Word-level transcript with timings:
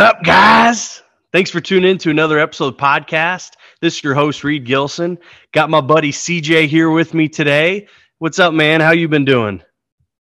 Sup, 0.00 0.22
guys? 0.22 1.02
Thanks 1.30 1.50
for 1.50 1.60
tuning 1.60 1.90
in 1.90 1.98
to 1.98 2.08
another 2.08 2.38
episode 2.38 2.68
of 2.72 2.76
podcast. 2.78 3.50
This 3.82 3.98
is 3.98 4.02
your 4.02 4.14
host 4.14 4.42
Reid 4.42 4.64
Gilson. 4.64 5.18
Got 5.52 5.68
my 5.68 5.82
buddy 5.82 6.10
CJ 6.10 6.68
here 6.68 6.88
with 6.88 7.12
me 7.12 7.28
today. 7.28 7.86
What's 8.16 8.38
up, 8.38 8.54
man? 8.54 8.80
How 8.80 8.92
you 8.92 9.08
been 9.08 9.26
doing? 9.26 9.62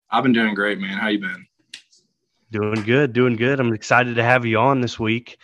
I've 0.09 0.23
been 0.23 0.33
doing 0.33 0.55
great, 0.55 0.79
man. 0.79 0.97
How 0.97 1.09
you 1.09 1.19
been? 1.19 1.45
Doing 2.49 2.81
good, 2.81 3.13
doing 3.13 3.35
good. 3.35 3.59
I'm 3.59 3.71
excited 3.71 4.15
to 4.15 4.23
have 4.23 4.47
you 4.47 4.57
on 4.57 4.81
this 4.81 4.99
week. 4.99 5.37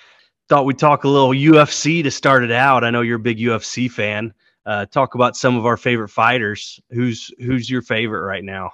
Thought 0.49 0.65
we'd 0.65 0.79
talk 0.79 1.03
a 1.03 1.09
little 1.09 1.29
UFC 1.29 2.01
to 2.01 2.09
start 2.09 2.43
it 2.43 2.51
out. 2.51 2.83
I 2.83 2.89
know 2.89 3.01
you're 3.01 3.17
a 3.17 3.19
big 3.19 3.37
UFC 3.37 3.87
fan. 3.87 4.33
Uh, 4.65 4.87
talk 4.87 5.13
about 5.13 5.37
some 5.37 5.57
of 5.57 5.67
our 5.67 5.77
favorite 5.77 6.09
fighters. 6.09 6.79
Who's 6.89 7.29
who's 7.37 7.69
your 7.69 7.83
favorite 7.83 8.25
right 8.25 8.43
now? 8.43 8.71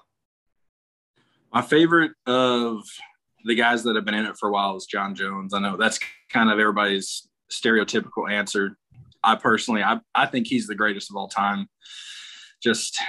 My 1.52 1.62
favorite 1.62 2.14
of 2.26 2.86
the 3.46 3.56
guys 3.56 3.84
that 3.84 3.96
have 3.96 4.06
been 4.06 4.14
in 4.14 4.26
it 4.26 4.38
for 4.38 4.50
a 4.50 4.52
while 4.52 4.76
is 4.76 4.86
Jon 4.86 5.16
Jones. 5.16 5.54
I 5.54 5.60
know 5.60 5.78
that's 5.78 6.00
kind 6.30 6.50
of 6.50 6.60
everybody's 6.60 7.28
stereotypical 7.52 8.30
answer. 8.30 8.78
I 9.24 9.36
personally, 9.36 9.84
I, 9.84 10.00
I 10.16 10.26
think 10.26 10.48
he's 10.48 10.68
the 10.68 10.76
greatest 10.76 11.10
of 11.10 11.16
all 11.16 11.28
time. 11.28 11.68
Just, 12.62 13.00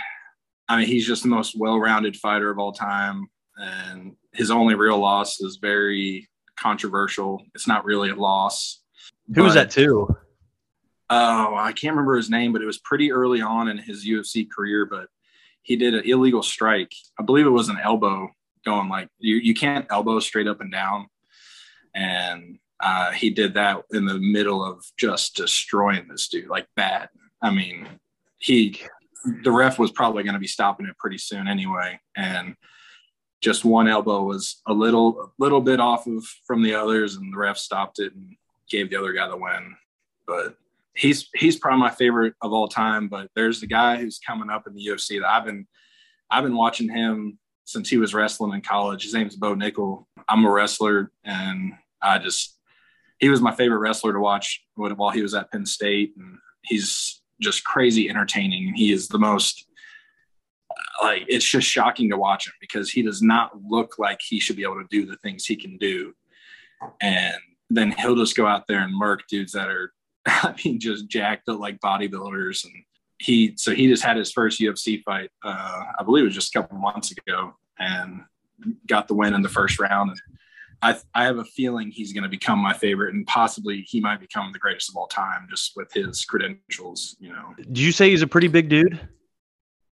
I 0.69 0.79
mean, 0.79 0.87
he's 0.87 1.07
just 1.07 1.23
the 1.23 1.29
most 1.29 1.57
well-rounded 1.59 2.17
fighter 2.17 2.51
of 2.51 2.59
all 2.59 2.73
time, 2.73 3.29
and 3.57 4.17
his 4.33 4.51
only 4.51 4.75
real 4.75 4.99
loss 4.99 5.41
is 5.41 5.59
very 5.61 6.29
controversial. 6.57 7.43
It's 7.55 7.67
not 7.67 7.85
really 7.85 8.11
a 8.11 8.15
loss. 8.15 8.83
Who 9.35 9.43
was 9.43 9.55
that 9.55 9.71
too? 9.71 10.09
Oh, 11.09 11.57
I 11.57 11.73
can't 11.73 11.95
remember 11.95 12.17
his 12.17 12.31
name, 12.31 12.53
but 12.53 12.63
it 12.63 12.67
was 12.67 12.79
pretty 12.79 13.11
early 13.11 13.41
on 13.41 13.69
in 13.69 13.79
his 13.79 14.07
UFC 14.07 14.49
career. 14.49 14.87
But 14.87 15.09
he 15.63 15.77
did 15.77 15.95
an 15.95 16.05
illegal 16.05 16.43
strike. 16.43 16.93
I 17.19 17.25
believe 17.25 17.47
it 17.47 17.51
was 17.51 17.69
an 17.69 17.79
elbow 17.83 18.29
going 18.65 18.89
like 18.89 19.09
you, 19.19 19.37
you 19.37 19.55
can't 19.55 19.87
elbow 19.91 20.21
straight 20.21 20.47
up 20.47 20.61
and 20.61 20.73
down. 20.73 21.07
And 21.95 22.59
uh, 22.81 23.11
he 23.11 23.31
did 23.31 23.55
that 23.55 23.83
in 23.93 24.07
the 24.07 24.19
middle 24.19 24.65
of 24.65 24.85
just 24.99 25.37
destroying 25.37 26.09
this 26.09 26.29
dude, 26.29 26.49
like 26.49 26.67
bad. 26.77 27.09
I 27.43 27.51
mean, 27.51 27.87
he, 28.39 28.81
the 29.43 29.53
ref 29.53 29.79
was 29.79 29.91
probably 29.91 30.23
going 30.23 30.35
to 30.35 30.41
be 30.41 30.47
stopping 30.47 30.87
it 30.87 30.99
pretty 30.99 31.19
soon 31.19 31.49
anyway. 31.49 31.99
And 32.17 32.55
just 33.41 33.65
one 33.65 33.89
elbow 33.89 34.23
was 34.23 34.61
a 34.67 34.73
little, 34.73 35.21
a 35.21 35.43
little 35.43 35.61
bit 35.61 35.81
off 35.81 36.07
of 36.07 36.25
from 36.47 36.63
the 36.63 36.75
others, 36.75 37.17
and 37.17 37.33
the 37.33 37.39
ref 37.39 37.59
stopped 37.59 37.99
it 37.99 38.15
and 38.15 38.37
gave 38.71 38.91
the 38.91 38.97
other 38.97 39.13
guy 39.13 39.29
the 39.29 39.37
win. 39.37 39.77
But 40.27 40.57
he's 40.95 41.29
he's 41.35 41.57
probably 41.57 41.81
my 41.81 41.91
favorite 41.91 42.35
of 42.43 42.53
all 42.53 42.69
time. 42.69 43.09
But 43.09 43.29
there's 43.35 43.61
the 43.61 43.67
guy 43.67 43.97
who's 43.97 44.19
coming 44.19 44.51
up 44.51 44.67
in 44.67 44.75
the 44.75 44.87
UFC 44.87 45.21
that 45.21 45.29
I've 45.29 45.45
been 45.45 45.67
I've 46.31 46.45
been 46.45 46.57
watching 46.57 46.89
him 46.89 47.39
since 47.71 47.89
he 47.89 47.97
was 47.97 48.15
wrestling 48.15 48.53
in 48.53 48.61
college. 48.61 49.05
His 49.05 49.15
name's 49.15 49.37
Bo 49.37 49.55
Nickal. 49.55 50.05
I'm 50.29 50.45
a 50.45 50.51
wrestler, 50.51 51.13
and 51.25 51.73
I 52.03 52.19
just 52.19 52.59
he 53.19 53.29
was 53.29 53.41
my 53.41 53.55
favorite 53.55 53.79
wrestler 53.79 54.13
to 54.13 54.21
watch 54.21 54.63
while 54.75 55.11
he 55.11 55.23
was 55.23 55.35
at 55.35 55.51
Penn 55.53 55.67
State, 55.67 56.15
and 56.17 56.39
he's 56.63 57.23
just 57.41 57.65
crazy 57.65 58.09
entertaining. 58.09 58.69
And 58.69 58.77
he 58.77 58.93
is 58.93 59.09
the 59.09 59.19
most 59.19 59.67
like 61.03 61.25
it's 61.29 61.49
just 61.49 61.69
shocking 61.69 62.11
to 62.11 62.17
watch 62.17 62.49
him 62.49 62.55
because 62.61 62.91
he 62.91 63.03
does 63.03 63.23
not 63.23 63.53
look 63.63 63.99
like 63.99 64.21
he 64.21 64.41
should 64.41 64.57
be 64.57 64.63
able 64.63 64.83
to 64.83 64.87
do 64.91 65.07
the 65.07 65.17
things 65.17 65.45
he 65.45 65.57
can 65.57 65.77
do, 65.79 66.13
and 67.01 67.37
then 67.71 67.93
he'll 67.93 68.17
just 68.17 68.37
go 68.37 68.47
out 68.47 68.67
there 68.67 68.81
and 68.81 68.95
murk 68.95 69.21
dudes 69.29 69.53
that 69.53 69.69
are, 69.69 69.93
I 70.27 70.55
mean, 70.65 70.81
just 70.81 71.09
jacked 71.09 71.49
up 71.49 71.61
like 71.61 71.79
bodybuilders 71.81 72.65
and 72.65 72.75
he 73.21 73.53
so 73.57 73.75
he 73.75 73.87
just 73.87 74.03
had 74.03 74.17
his 74.17 74.33
first 74.33 74.59
UFC 74.61 75.03
fight. 75.03 75.31
Uh, 75.45 75.83
I 75.99 76.03
believe 76.03 76.23
it 76.23 76.29
was 76.29 76.35
just 76.35 76.55
a 76.57 76.61
couple 76.61 76.79
months 76.79 77.13
ago, 77.13 77.55
and 77.79 78.23
got 78.89 79.09
the 79.09 79.15
win 79.15 79.35
in 79.35 79.43
the 79.43 79.49
first 79.49 79.79
round. 79.79 80.11
And 80.11 80.21
I 80.81 80.99
I 81.15 81.25
have 81.25 81.37
a 81.37 81.45
feeling 81.45 81.91
he's 81.91 82.15
going 82.15 82.23
to 82.23 82.31
become 82.31 82.59
my 82.59 82.73
favorite, 82.73 83.15
and 83.15 83.27
possibly 83.27 83.83
he 83.83 84.01
might 84.01 84.21
become 84.21 84.53
the 84.53 84.59
greatest 84.59 84.89
of 84.89 84.97
all 84.97 85.07
time 85.07 85.47
just 85.51 85.73
with 85.77 85.93
his 85.93 86.25
credentials. 86.25 87.15
You 87.21 87.35
know. 87.35 87.55
Did 87.59 87.79
you 87.79 87.93
say 87.93 88.09
he's 88.09 88.23
a 88.23 88.27
pretty 88.27 88.49
big 88.49 88.71
dude? 88.71 88.99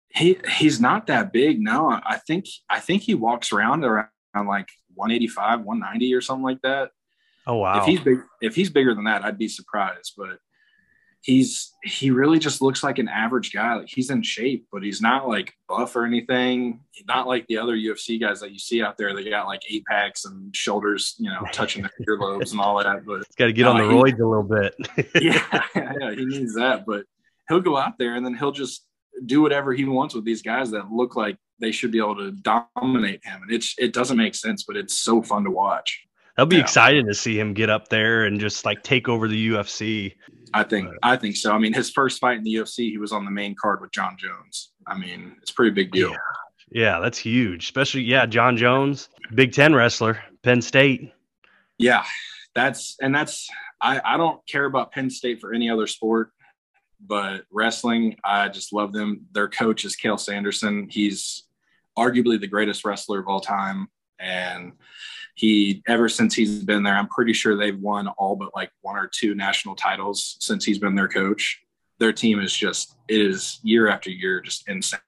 He 0.08 0.38
he's 0.56 0.80
not 0.80 1.08
that 1.08 1.30
big. 1.30 1.60
No, 1.60 1.90
I 1.90 2.16
think 2.26 2.46
I 2.70 2.80
think 2.80 3.02
he 3.02 3.14
walks 3.14 3.52
around 3.52 3.84
around 3.84 4.08
like 4.34 4.70
185, 4.94 5.60
190 5.60 6.14
or 6.14 6.22
something 6.22 6.44
like 6.44 6.62
that. 6.62 6.92
Oh 7.46 7.56
wow! 7.56 7.80
If 7.80 7.84
he's 7.84 8.00
big, 8.00 8.18
if 8.40 8.54
he's 8.54 8.70
bigger 8.70 8.94
than 8.94 9.04
that, 9.04 9.22
I'd 9.22 9.36
be 9.36 9.48
surprised. 9.48 10.14
But 10.16 10.38
he's 11.22 11.72
he 11.82 12.10
really 12.10 12.38
just 12.38 12.62
looks 12.62 12.82
like 12.82 12.98
an 12.98 13.08
average 13.08 13.52
guy. 13.52 13.74
Like 13.76 13.88
he's 13.88 14.10
in 14.10 14.22
shape, 14.22 14.66
but 14.72 14.82
he's 14.82 15.00
not 15.00 15.28
like 15.28 15.54
buff 15.68 15.96
or 15.96 16.04
anything. 16.04 16.80
Not 17.06 17.26
like 17.26 17.46
the 17.48 17.58
other 17.58 17.76
UFC 17.76 18.20
guys 18.20 18.40
that 18.40 18.52
you 18.52 18.58
see 18.58 18.82
out 18.82 18.96
there. 18.96 19.14
They 19.14 19.28
got 19.28 19.46
like 19.46 19.62
eight 19.68 19.84
packs 19.86 20.24
and 20.24 20.54
shoulders, 20.54 21.14
you 21.18 21.30
know, 21.30 21.42
touching 21.52 21.82
their 21.82 21.92
earlobes 22.16 22.52
and 22.52 22.60
all 22.60 22.82
that. 22.82 23.04
But 23.04 23.18
he's 23.18 23.36
got 23.36 23.46
to 23.46 23.52
get 23.52 23.66
on 23.66 23.78
the 23.78 23.84
roids 23.84 24.16
he, 24.16 24.22
a 24.22 24.26
little 24.26 24.42
bit. 24.42 24.74
yeah, 25.22 25.62
yeah, 26.00 26.10
he 26.14 26.24
needs 26.24 26.54
that. 26.54 26.84
But 26.86 27.04
he'll 27.48 27.60
go 27.60 27.76
out 27.76 27.98
there 27.98 28.14
and 28.14 28.24
then 28.24 28.34
he'll 28.34 28.52
just 28.52 28.84
do 29.26 29.42
whatever 29.42 29.72
he 29.72 29.84
wants 29.84 30.14
with 30.14 30.24
these 30.24 30.42
guys 30.42 30.70
that 30.70 30.92
look 30.92 31.16
like 31.16 31.36
they 31.60 31.72
should 31.72 31.90
be 31.90 31.98
able 31.98 32.16
to 32.16 32.30
dominate 32.30 33.24
him. 33.24 33.42
And 33.42 33.52
it's 33.52 33.74
it 33.78 33.92
doesn't 33.92 34.16
make 34.16 34.34
sense, 34.34 34.64
but 34.64 34.76
it's 34.76 34.94
so 34.94 35.22
fun 35.22 35.44
to 35.44 35.50
watch. 35.50 36.04
That'll 36.36 36.48
be 36.48 36.56
yeah. 36.56 36.62
exciting 36.62 37.06
to 37.06 37.14
see 37.14 37.38
him 37.38 37.52
get 37.52 37.68
up 37.68 37.88
there 37.88 38.24
and 38.24 38.38
just 38.38 38.64
like 38.64 38.84
take 38.84 39.08
over 39.08 39.26
the 39.26 39.48
UFC. 39.48 40.14
I 40.54 40.62
think 40.64 40.90
I 41.02 41.16
think 41.16 41.36
so. 41.36 41.52
I 41.52 41.58
mean, 41.58 41.72
his 41.72 41.90
first 41.90 42.20
fight 42.20 42.38
in 42.38 42.44
the 42.44 42.54
UFC, 42.54 42.90
he 42.90 42.98
was 42.98 43.12
on 43.12 43.24
the 43.24 43.30
main 43.30 43.54
card 43.60 43.80
with 43.80 43.92
Jon 43.92 44.16
Jones. 44.18 44.72
I 44.86 44.96
mean, 44.96 45.36
it's 45.42 45.50
a 45.50 45.54
pretty 45.54 45.72
big 45.72 45.90
deal. 45.90 46.10
Yeah, 46.10 46.16
yeah 46.70 47.00
that's 47.00 47.18
huge. 47.18 47.64
Especially, 47.64 48.02
yeah, 48.02 48.26
Jon 48.26 48.56
Jones, 48.56 49.08
Big 49.34 49.52
Ten 49.52 49.74
wrestler, 49.74 50.22
Penn 50.42 50.62
State. 50.62 51.12
Yeah, 51.78 52.04
that's 52.54 52.96
and 53.00 53.14
that's 53.14 53.48
I, 53.80 54.00
I 54.04 54.16
don't 54.16 54.44
care 54.46 54.64
about 54.64 54.92
Penn 54.92 55.10
State 55.10 55.40
for 55.40 55.52
any 55.52 55.70
other 55.70 55.86
sport, 55.86 56.30
but 57.04 57.44
wrestling, 57.50 58.16
I 58.24 58.48
just 58.48 58.72
love 58.72 58.92
them. 58.92 59.26
Their 59.32 59.48
coach 59.48 59.84
is 59.84 59.96
Cael 59.96 60.18
Sanderson. 60.18 60.88
He's 60.90 61.44
arguably 61.96 62.40
the 62.40 62.46
greatest 62.46 62.84
wrestler 62.84 63.20
of 63.20 63.28
all 63.28 63.40
time. 63.40 63.88
And 64.18 64.72
he 65.38 65.82
ever 65.86 66.08
since 66.08 66.34
he's 66.34 66.64
been 66.64 66.82
there 66.82 66.96
i'm 66.96 67.08
pretty 67.08 67.32
sure 67.32 67.56
they've 67.56 67.78
won 67.78 68.08
all 68.08 68.34
but 68.34 68.50
like 68.56 68.70
one 68.80 68.96
or 68.96 69.06
two 69.06 69.34
national 69.34 69.76
titles 69.76 70.36
since 70.40 70.64
he's 70.64 70.78
been 70.78 70.94
their 70.94 71.08
coach. 71.08 71.62
Their 71.98 72.12
team 72.12 72.40
is 72.40 72.54
just 72.54 72.96
it 73.08 73.20
is 73.20 73.60
year 73.62 73.88
after 73.88 74.10
year 74.10 74.40
just 74.40 74.68
insane. 74.68 75.00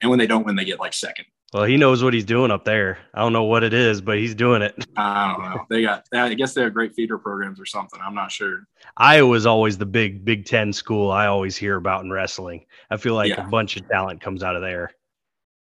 And 0.00 0.10
when 0.10 0.18
they 0.18 0.26
don't 0.26 0.44
win 0.44 0.56
they 0.56 0.64
get 0.64 0.80
like 0.80 0.92
second. 0.92 1.26
Well 1.52 1.64
he 1.64 1.78
knows 1.78 2.02
what 2.02 2.12
he's 2.12 2.24
doing 2.24 2.50
up 2.50 2.64
there. 2.64 2.98
I 3.14 3.20
don't 3.20 3.32
know 3.32 3.44
what 3.44 3.64
it 3.64 3.72
is 3.72 4.00
but 4.00 4.18
he's 4.18 4.34
doing 4.34 4.62
it. 4.62 4.74
I 4.96 5.32
don't 5.32 5.42
know. 5.42 5.66
They 5.70 5.82
got 5.82 6.04
i 6.12 6.34
guess 6.34 6.54
they 6.54 6.62
have 6.62 6.74
great 6.74 6.94
feeder 6.94 7.18
programs 7.18 7.60
or 7.60 7.66
something. 7.66 8.00
I'm 8.02 8.14
not 8.14 8.30
sure. 8.30 8.66
Iowa's 8.96 9.46
always 9.46 9.78
the 9.78 9.86
big 9.86 10.24
big 10.24 10.44
ten 10.44 10.72
school 10.72 11.10
i 11.10 11.26
always 11.26 11.56
hear 11.56 11.76
about 11.76 12.04
in 12.04 12.10
wrestling. 12.10 12.66
I 12.90 12.96
feel 12.98 13.14
like 13.14 13.30
yeah. 13.30 13.46
a 13.46 13.48
bunch 13.48 13.76
of 13.76 13.88
talent 13.88 14.20
comes 14.20 14.42
out 14.42 14.56
of 14.56 14.62
there. 14.62 14.92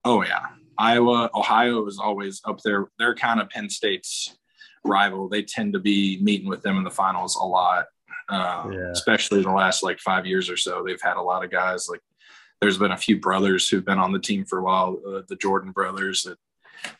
Oh 0.03 0.23
yeah 0.23 0.47
Iowa, 0.77 1.29
Ohio 1.33 1.85
is 1.87 1.99
always 1.99 2.41
up 2.45 2.61
there. 2.63 2.89
They're 2.99 3.15
kind 3.15 3.39
of 3.39 3.49
Penn 3.49 3.69
State's 3.69 4.37
rival. 4.83 5.29
They 5.29 5.43
tend 5.43 5.73
to 5.73 5.79
be 5.79 6.19
meeting 6.21 6.47
with 6.47 6.61
them 6.61 6.77
in 6.77 6.83
the 6.83 6.91
finals 6.91 7.35
a 7.35 7.45
lot, 7.45 7.85
uh, 8.29 8.69
yeah. 8.71 8.91
especially 8.91 9.41
the 9.41 9.51
last 9.51 9.83
like 9.83 9.99
five 9.99 10.25
years 10.25 10.49
or 10.49 10.57
so. 10.57 10.83
They've 10.83 11.01
had 11.01 11.17
a 11.17 11.21
lot 11.21 11.43
of 11.43 11.51
guys 11.51 11.87
like 11.89 12.01
there's 12.61 12.77
been 12.77 12.91
a 12.91 12.97
few 12.97 13.19
brothers 13.19 13.69
who've 13.69 13.85
been 13.85 13.99
on 13.99 14.11
the 14.11 14.19
team 14.19 14.45
for 14.45 14.59
a 14.59 14.63
while, 14.63 14.99
uh, 15.07 15.21
the 15.27 15.35
Jordan 15.35 15.71
brothers 15.71 16.23
that 16.23 16.37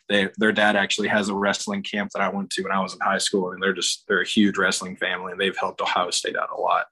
they 0.08 0.28
their 0.38 0.52
dad 0.52 0.76
actually 0.76 1.08
has 1.08 1.28
a 1.28 1.34
wrestling 1.34 1.82
camp 1.82 2.10
that 2.12 2.22
I 2.22 2.28
went 2.28 2.50
to 2.50 2.62
when 2.62 2.72
I 2.72 2.80
was 2.80 2.94
in 2.94 3.00
high 3.00 3.18
school 3.18 3.52
and 3.52 3.62
they're 3.62 3.72
just 3.72 4.04
they're 4.08 4.20
a 4.20 4.26
huge 4.26 4.58
wrestling 4.58 4.96
family 4.96 5.32
and 5.32 5.40
they've 5.40 5.56
helped 5.56 5.80
Ohio 5.80 6.10
State 6.10 6.36
out 6.36 6.50
a 6.56 6.60
lot. 6.60 6.86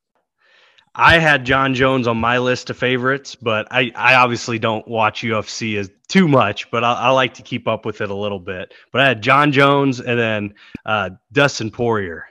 I 0.98 1.18
had 1.18 1.44
Jon 1.44 1.74
Jones 1.74 2.08
on 2.08 2.16
my 2.16 2.38
list 2.38 2.70
of 2.70 2.78
favorites, 2.78 3.34
but 3.34 3.68
I, 3.70 3.92
I 3.94 4.14
obviously 4.14 4.58
don't 4.58 4.86
watch 4.88 5.20
UFC 5.20 5.78
as 5.78 5.90
too 6.08 6.26
much, 6.26 6.70
but 6.70 6.84
I, 6.84 6.92
I, 6.94 7.10
like 7.10 7.34
to 7.34 7.42
keep 7.42 7.68
up 7.68 7.84
with 7.84 8.00
it 8.00 8.08
a 8.08 8.14
little 8.14 8.38
bit. 8.40 8.72
But 8.92 9.02
I 9.02 9.08
had 9.08 9.22
Jon 9.22 9.52
Jones 9.52 10.00
and 10.00 10.18
then 10.18 10.54
uh, 10.86 11.10
Dustin 11.32 11.70
Poirier. 11.70 12.26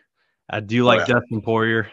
Uh, 0.50 0.62
do 0.62 0.74
you 0.74 0.84
like 0.84 1.02
oh, 1.02 1.06
yeah. 1.08 1.20
Dustin 1.20 1.42
Poirier? 1.42 1.92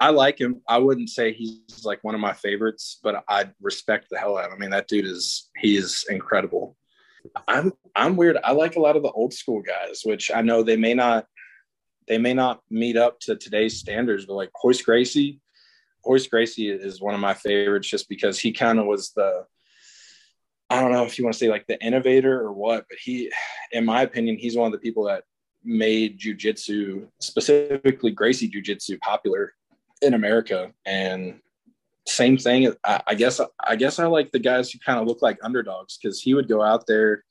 I 0.00 0.10
like 0.10 0.40
him. 0.40 0.62
I 0.66 0.78
wouldn't 0.78 1.10
say 1.10 1.32
he's 1.32 1.84
like 1.84 2.02
one 2.02 2.16
of 2.16 2.20
my 2.20 2.32
favorites, 2.32 2.98
but 3.02 3.22
I 3.28 3.50
respect 3.60 4.06
the 4.10 4.18
hell 4.18 4.36
out 4.36 4.46
of 4.46 4.52
him. 4.52 4.56
I 4.56 4.60
mean, 4.62 4.70
that 4.70 4.88
dude 4.88 5.04
is 5.04 5.50
he 5.58 5.76
is 5.76 6.06
incredible. 6.08 6.76
I'm 7.46 7.72
I'm 7.94 8.16
weird. 8.16 8.38
I 8.42 8.52
like 8.52 8.76
a 8.76 8.80
lot 8.80 8.96
of 8.96 9.02
the 9.02 9.10
old 9.10 9.34
school 9.34 9.60
guys, 9.60 10.00
which 10.04 10.30
I 10.34 10.40
know 10.40 10.62
they 10.62 10.76
may 10.76 10.94
not 10.94 11.26
they 12.08 12.16
may 12.18 12.32
not 12.32 12.62
meet 12.70 12.96
up 12.96 13.20
to 13.20 13.36
today's 13.36 13.78
standards, 13.78 14.24
but 14.24 14.34
like 14.34 14.50
Royce 14.64 14.82
Gracie, 14.82 15.38
Royce 16.06 16.26
Gracie 16.26 16.70
is 16.70 17.00
one 17.00 17.14
of 17.14 17.20
my 17.20 17.34
favorites 17.34 17.88
just 17.88 18.08
because 18.08 18.38
he 18.38 18.52
kind 18.52 18.78
of 18.78 18.86
was 18.86 19.12
the 19.12 19.44
I 20.70 20.80
don't 20.80 20.92
know 20.92 21.04
if 21.04 21.18
you 21.18 21.24
want 21.24 21.34
to 21.34 21.38
say 21.38 21.48
like 21.48 21.66
the 21.66 21.82
innovator 21.84 22.40
or 22.40 22.52
what, 22.52 22.86
but 22.88 22.98
he, 22.98 23.32
in 23.72 23.84
my 23.84 24.02
opinion, 24.02 24.38
he's 24.38 24.56
one 24.56 24.66
of 24.66 24.72
the 24.72 24.78
people 24.78 25.04
that 25.06 25.24
made 25.64 26.18
jujitsu, 26.18 27.08
specifically 27.20 28.12
Gracie 28.12 28.48
jujitsu, 28.48 29.00
popular 29.00 29.52
in 30.00 30.14
America. 30.14 30.72
And 30.86 31.40
same 32.06 32.38
thing, 32.38 32.72
I, 32.84 33.02
I 33.08 33.14
guess 33.14 33.40
I 33.66 33.74
guess 33.74 33.98
I 33.98 34.06
like 34.06 34.30
the 34.30 34.38
guys 34.38 34.70
who 34.70 34.78
kind 34.78 35.00
of 35.00 35.08
look 35.08 35.22
like 35.22 35.38
underdogs 35.42 35.98
because 35.98 36.20
he 36.22 36.34
would 36.34 36.48
go 36.48 36.62
out 36.62 36.86
there 36.86 37.24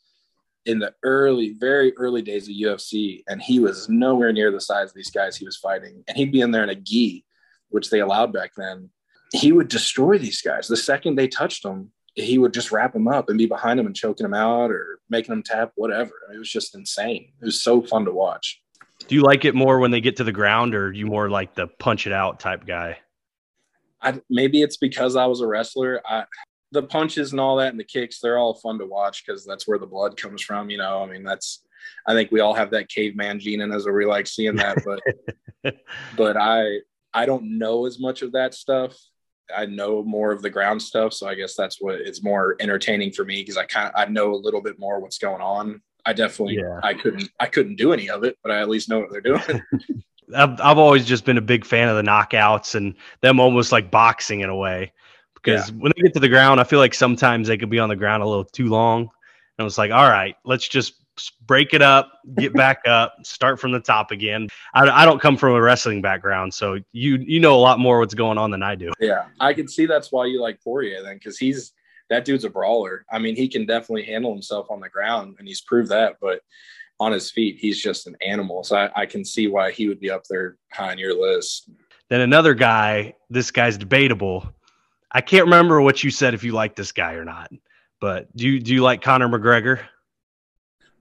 in 0.65 0.79
the 0.79 0.93
early, 1.03 1.55
very 1.57 1.95
early 1.97 2.21
days 2.21 2.47
of 2.47 2.55
UFC, 2.55 3.23
and 3.27 3.41
he 3.41 3.59
was 3.59 3.87
nowhere 3.87 4.33
near 4.33 4.51
the 4.51 4.61
size 4.61 4.89
of 4.89 4.95
these 4.95 5.11
guys 5.11 5.37
he 5.37 5.45
was 5.45 5.57
fighting. 5.57 6.03
And 6.07 6.17
he'd 6.17 6.31
be 6.31 6.41
in 6.41 6.51
there 6.51 6.63
in 6.63 6.69
a 6.69 6.75
gi, 6.75 7.23
which 7.69 7.89
they 7.89 7.99
allowed 7.99 8.33
back 8.33 8.51
then. 8.55 8.89
He 9.31 9.51
would 9.51 9.67
destroy 9.67 10.17
these 10.17 10.41
guys. 10.41 10.67
The 10.67 10.77
second 10.77 11.15
they 11.15 11.27
touched 11.27 11.63
him, 11.63 11.91
he 12.15 12.37
would 12.37 12.53
just 12.53 12.71
wrap 12.71 12.93
them 12.93 13.07
up 13.07 13.29
and 13.29 13.37
be 13.37 13.45
behind 13.45 13.79
them 13.79 13.85
and 13.85 13.95
choking 13.95 14.23
them 14.23 14.33
out 14.33 14.71
or 14.71 14.99
making 15.09 15.29
them 15.29 15.43
tap, 15.43 15.71
whatever. 15.75 16.11
It 16.33 16.37
was 16.37 16.49
just 16.49 16.75
insane. 16.75 17.31
It 17.41 17.45
was 17.45 17.61
so 17.61 17.81
fun 17.81 18.05
to 18.05 18.11
watch. 18.11 18.61
Do 19.07 19.15
you 19.15 19.21
like 19.21 19.45
it 19.45 19.55
more 19.55 19.79
when 19.79 19.91
they 19.91 20.01
get 20.01 20.17
to 20.17 20.23
the 20.23 20.31
ground, 20.31 20.75
or 20.75 20.91
you 20.91 21.05
more 21.05 21.29
like 21.29 21.55
the 21.55 21.67
punch 21.67 22.05
it 22.05 22.13
out 22.13 22.39
type 22.39 22.65
guy? 22.65 22.97
I, 24.01 24.19
maybe 24.29 24.61
it's 24.61 24.77
because 24.77 25.15
I 25.15 25.25
was 25.25 25.41
a 25.41 25.47
wrestler. 25.47 26.01
I, 26.05 26.25
the 26.71 26.83
punches 26.83 27.31
and 27.31 27.39
all 27.39 27.57
that 27.57 27.69
and 27.69 27.79
the 27.79 27.85
kicks, 27.85 28.19
they're 28.19 28.37
all 28.37 28.53
fun 28.53 28.77
to 28.79 28.85
watch 28.85 29.25
because 29.25 29.45
that's 29.45 29.67
where 29.67 29.79
the 29.79 29.87
blood 29.87 30.17
comes 30.17 30.41
from. 30.41 30.69
You 30.69 30.77
know, 30.77 31.03
I 31.03 31.07
mean, 31.07 31.23
that's, 31.23 31.63
I 32.05 32.13
think 32.13 32.31
we 32.31 32.39
all 32.39 32.53
have 32.53 32.71
that 32.71 32.89
caveman 32.89 33.39
gene 33.39 33.61
in 33.61 33.71
us 33.71 33.85
where 33.85 33.95
we 33.95 34.05
like 34.05 34.27
seeing 34.27 34.55
that, 34.57 34.83
but, 34.85 35.75
but 36.17 36.37
I, 36.37 36.79
I 37.13 37.25
don't 37.25 37.57
know 37.57 37.85
as 37.85 37.99
much 37.99 38.21
of 38.21 38.33
that 38.33 38.53
stuff. 38.53 38.97
I 39.55 39.65
know 39.65 40.03
more 40.03 40.31
of 40.31 40.41
the 40.41 40.49
ground 40.49 40.81
stuff. 40.81 41.13
So 41.13 41.27
I 41.27 41.35
guess 41.35 41.55
that's 41.55 41.81
what 41.81 41.95
it's 41.95 42.23
more 42.23 42.55
entertaining 42.59 43.11
for 43.11 43.25
me 43.25 43.41
because 43.41 43.57
I 43.57 43.65
kind 43.65 43.87
of, 43.87 43.93
I 43.95 44.05
know 44.05 44.33
a 44.33 44.35
little 44.35 44.61
bit 44.61 44.79
more 44.79 44.99
what's 44.99 45.17
going 45.17 45.41
on. 45.41 45.81
I 46.05 46.13
definitely, 46.13 46.57
yeah. 46.57 46.79
I 46.83 46.93
couldn't, 46.93 47.29
I 47.39 47.47
couldn't 47.47 47.75
do 47.75 47.91
any 47.91 48.09
of 48.09 48.23
it, 48.23 48.37
but 48.43 48.51
I 48.51 48.59
at 48.59 48.69
least 48.69 48.89
know 48.89 48.99
what 48.99 49.11
they're 49.11 49.21
doing. 49.21 49.41
I've, 50.35 50.61
I've 50.61 50.77
always 50.77 51.05
just 51.05 51.25
been 51.25 51.37
a 51.37 51.41
big 51.41 51.65
fan 51.65 51.89
of 51.89 51.95
the 51.95 52.03
knockouts 52.03 52.75
and 52.75 52.95
them 53.21 53.39
almost 53.39 53.71
like 53.71 53.89
boxing 53.89 54.41
in 54.41 54.49
a 54.49 54.55
way 54.55 54.93
because 55.35 55.69
yeah. 55.69 55.75
when 55.77 55.91
they 55.95 56.03
get 56.03 56.13
to 56.13 56.19
the 56.19 56.29
ground, 56.29 56.59
I 56.59 56.63
feel 56.63 56.79
like 56.79 56.93
sometimes 56.93 57.47
they 57.47 57.57
could 57.57 57.69
be 57.69 57.79
on 57.79 57.89
the 57.89 57.95
ground 57.95 58.23
a 58.23 58.27
little 58.27 58.45
too 58.45 58.67
long. 58.67 59.09
And 59.57 59.65
it's 59.65 59.77
like, 59.77 59.91
all 59.91 60.09
right, 60.09 60.35
let's 60.45 60.67
just 60.67 60.93
break 61.45 61.73
it 61.73 61.81
up, 61.81 62.11
get 62.35 62.53
back 62.53 62.81
up, 62.85 63.15
start 63.23 63.59
from 63.59 63.71
the 63.71 63.79
top 63.79 64.11
again. 64.11 64.47
I, 64.73 64.89
I, 64.89 65.05
don't 65.05 65.21
come 65.21 65.37
from 65.37 65.53
a 65.53 65.61
wrestling 65.61 66.01
background, 66.01 66.53
so 66.53 66.79
you 66.91 67.17
you 67.17 67.39
know 67.39 67.55
a 67.55 67.59
lot 67.59 67.79
more 67.79 67.99
what's 67.99 68.13
going 68.13 68.37
on 68.37 68.51
than 68.51 68.63
I 68.63 68.75
do. 68.75 68.91
Yeah, 68.99 69.25
I 69.39 69.53
can 69.53 69.67
see 69.67 69.85
that's 69.85 70.11
why 70.11 70.25
you 70.25 70.41
like 70.41 70.61
Poirier 70.63 71.03
then, 71.03 71.15
because 71.15 71.37
he's 71.37 71.73
that 72.09 72.25
dude's 72.25 72.43
a 72.43 72.49
brawler. 72.49 73.05
I 73.11 73.19
mean, 73.19 73.35
he 73.35 73.47
can 73.47 73.65
definitely 73.65 74.03
handle 74.03 74.31
himself 74.31 74.67
on 74.69 74.79
the 74.79 74.89
ground, 74.89 75.35
and 75.39 75.47
he's 75.47 75.61
proved 75.61 75.89
that. 75.89 76.17
But 76.21 76.41
on 76.99 77.11
his 77.11 77.31
feet, 77.31 77.57
he's 77.59 77.81
just 77.81 78.07
an 78.07 78.15
animal. 78.25 78.63
So 78.63 78.75
I, 78.75 78.89
I 78.95 79.05
can 79.05 79.23
see 79.23 79.47
why 79.47 79.71
he 79.71 79.87
would 79.87 79.99
be 79.99 80.11
up 80.11 80.23
there 80.29 80.57
high 80.71 80.91
on 80.91 80.97
your 80.97 81.19
list. 81.19 81.69
Then 82.09 82.21
another 82.21 82.55
guy, 82.55 83.13
this 83.29 83.51
guy's 83.51 83.77
debatable 83.77 84.53
I 85.11 85.21
can't 85.21 85.45
remember 85.45 85.81
what 85.81 86.03
you 86.03 86.11
said 86.11 86.33
if 86.33 86.43
you 86.43 86.51
like 86.51 86.75
this 86.75 86.91
guy 86.91 87.13
or 87.13 87.25
not, 87.25 87.51
but 87.99 88.35
do 88.35 88.47
you 88.47 88.59
do 88.59 88.73
you 88.73 88.81
like 88.81 89.01
Conor 89.01 89.27
McGregor? 89.27 89.79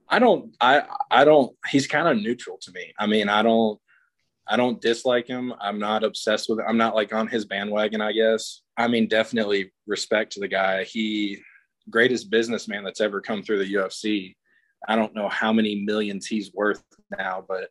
I 0.09 0.19
don't 0.19 0.55
I 0.59 0.83
I 1.11 1.23
don't 1.23 1.55
he's 1.69 1.87
kind 1.87 2.07
of 2.07 2.17
neutral 2.17 2.57
to 2.61 2.71
me. 2.71 2.93
I 2.97 3.05
mean, 3.05 3.29
I 3.29 3.41
don't 3.41 3.79
I 4.47 4.57
don't 4.57 4.81
dislike 4.81 5.27
him. 5.27 5.53
I'm 5.61 5.77
not 5.77 6.03
obsessed 6.03 6.49
with 6.49 6.59
it. 6.59 6.65
I'm 6.67 6.77
not 6.77 6.95
like 6.95 7.13
on 7.13 7.27
his 7.27 7.45
bandwagon, 7.45 8.01
I 8.01 8.13
guess. 8.13 8.61
I 8.75 8.87
mean, 8.87 9.07
definitely 9.07 9.71
respect 9.85 10.33
to 10.33 10.39
the 10.39 10.47
guy. 10.47 10.83
He 10.85 11.39
greatest 11.89 12.29
businessman 12.29 12.83
that's 12.83 13.01
ever 13.01 13.21
come 13.21 13.43
through 13.43 13.59
the 13.59 13.73
UFC. 13.73 14.35
I 14.87 14.95
don't 14.95 15.15
know 15.15 15.29
how 15.29 15.53
many 15.53 15.83
millions 15.83 16.25
he's 16.25 16.53
worth 16.53 16.83
now, 17.17 17.43
but 17.47 17.69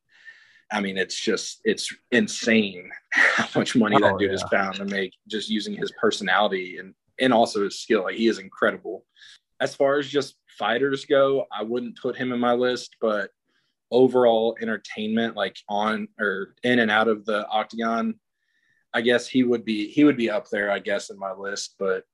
I 0.71 0.81
mean, 0.81 0.99
it's 0.99 1.19
just 1.19 1.61
it's 1.65 1.93
insane 2.11 2.91
how 3.13 3.49
much 3.59 3.75
money 3.75 3.97
oh, 3.97 4.01
that 4.01 4.19
dude 4.19 4.31
yeah. 4.31 4.33
has 4.33 4.43
found 4.51 4.77
to 4.77 4.85
make 4.85 5.15
just 5.27 5.49
using 5.49 5.75
his 5.75 5.93
personality 6.01 6.79
and 6.79 6.95
and 7.19 7.33
also 7.33 7.65
his 7.65 7.81
skill. 7.81 8.05
Like, 8.05 8.17
he 8.17 8.29
is 8.29 8.39
incredible. 8.39 9.05
As 9.61 9.75
far 9.75 9.99
as 9.99 10.09
just 10.09 10.37
fighters 10.59 11.05
go, 11.05 11.47
I 11.53 11.63
wouldn't 11.63 12.01
put 12.01 12.17
him 12.17 12.33
in 12.33 12.41
my 12.41 12.55
list, 12.55 12.97
but 13.01 13.31
overall 13.91 14.57
entertainment, 14.61 15.37
like 15.37 15.57
on 15.69 16.09
or 16.19 16.55
in 16.63 16.79
and 16.79 16.91
out 16.91 17.09
of 17.09 17.25
the 17.25 17.47
octagon, 17.49 18.15
I 18.95 19.01
guess 19.01 19.29
he 19.29 19.43
would 19.43 19.65
be 19.65 19.89
he 19.89 20.05
would 20.05 20.17
be 20.17 20.31
up 20.31 20.49
there, 20.51 20.71
I 20.71 20.79
guess, 20.79 21.11
in 21.11 21.19
my 21.19 21.33
list. 21.33 21.75
But 21.79 22.05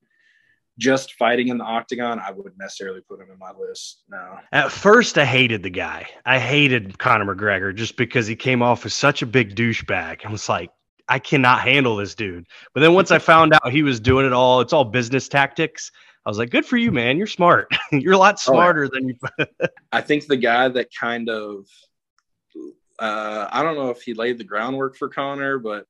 just 0.78 1.14
fighting 1.14 1.48
in 1.48 1.58
the 1.58 1.64
octagon, 1.64 2.18
I 2.18 2.32
wouldn't 2.32 2.58
necessarily 2.58 3.00
put 3.00 3.20
him 3.20 3.30
in 3.30 3.38
my 3.38 3.52
list. 3.52 4.02
No. 4.08 4.38
At 4.52 4.72
first, 4.72 5.18
I 5.18 5.24
hated 5.24 5.62
the 5.62 5.70
guy. 5.70 6.08
I 6.26 6.38
hated 6.38 6.98
Conor 6.98 7.34
McGregor 7.34 7.74
just 7.74 7.96
because 7.96 8.26
he 8.26 8.34
came 8.34 8.62
off 8.62 8.84
as 8.84 8.94
such 8.94 9.22
a 9.22 9.26
big 9.26 9.54
douchebag. 9.54 10.26
I 10.26 10.30
was 10.30 10.48
like, 10.48 10.70
I 11.08 11.18
cannot 11.18 11.60
handle 11.60 11.96
this 11.96 12.14
dude. 12.14 12.46
But 12.72 12.80
then 12.80 12.94
once 12.94 13.10
I 13.10 13.18
found 13.18 13.52
out 13.54 13.70
he 13.70 13.82
was 13.82 14.00
doing 14.00 14.26
it 14.26 14.32
all, 14.32 14.60
it's 14.60 14.72
all 14.72 14.84
business 14.84 15.28
tactics. 15.28 15.92
I 16.26 16.30
was 16.30 16.38
like, 16.38 16.50
good 16.50 16.64
for 16.64 16.76
you, 16.76 16.90
man. 16.90 17.18
You're 17.18 17.26
smart. 17.26 17.68
You're 17.92 18.14
a 18.14 18.18
lot 18.18 18.40
smarter 18.40 18.84
oh, 18.84 18.88
than 18.92 19.08
you. 19.08 19.16
I 19.92 20.00
think 20.00 20.26
the 20.26 20.36
guy 20.36 20.68
that 20.68 20.88
kind 20.98 21.28
of, 21.28 21.66
uh, 22.98 23.48
I 23.50 23.62
don't 23.62 23.76
know 23.76 23.90
if 23.90 24.02
he 24.02 24.14
laid 24.14 24.38
the 24.38 24.44
groundwork 24.44 24.96
for 24.96 25.08
Conor, 25.08 25.58
but 25.58 25.86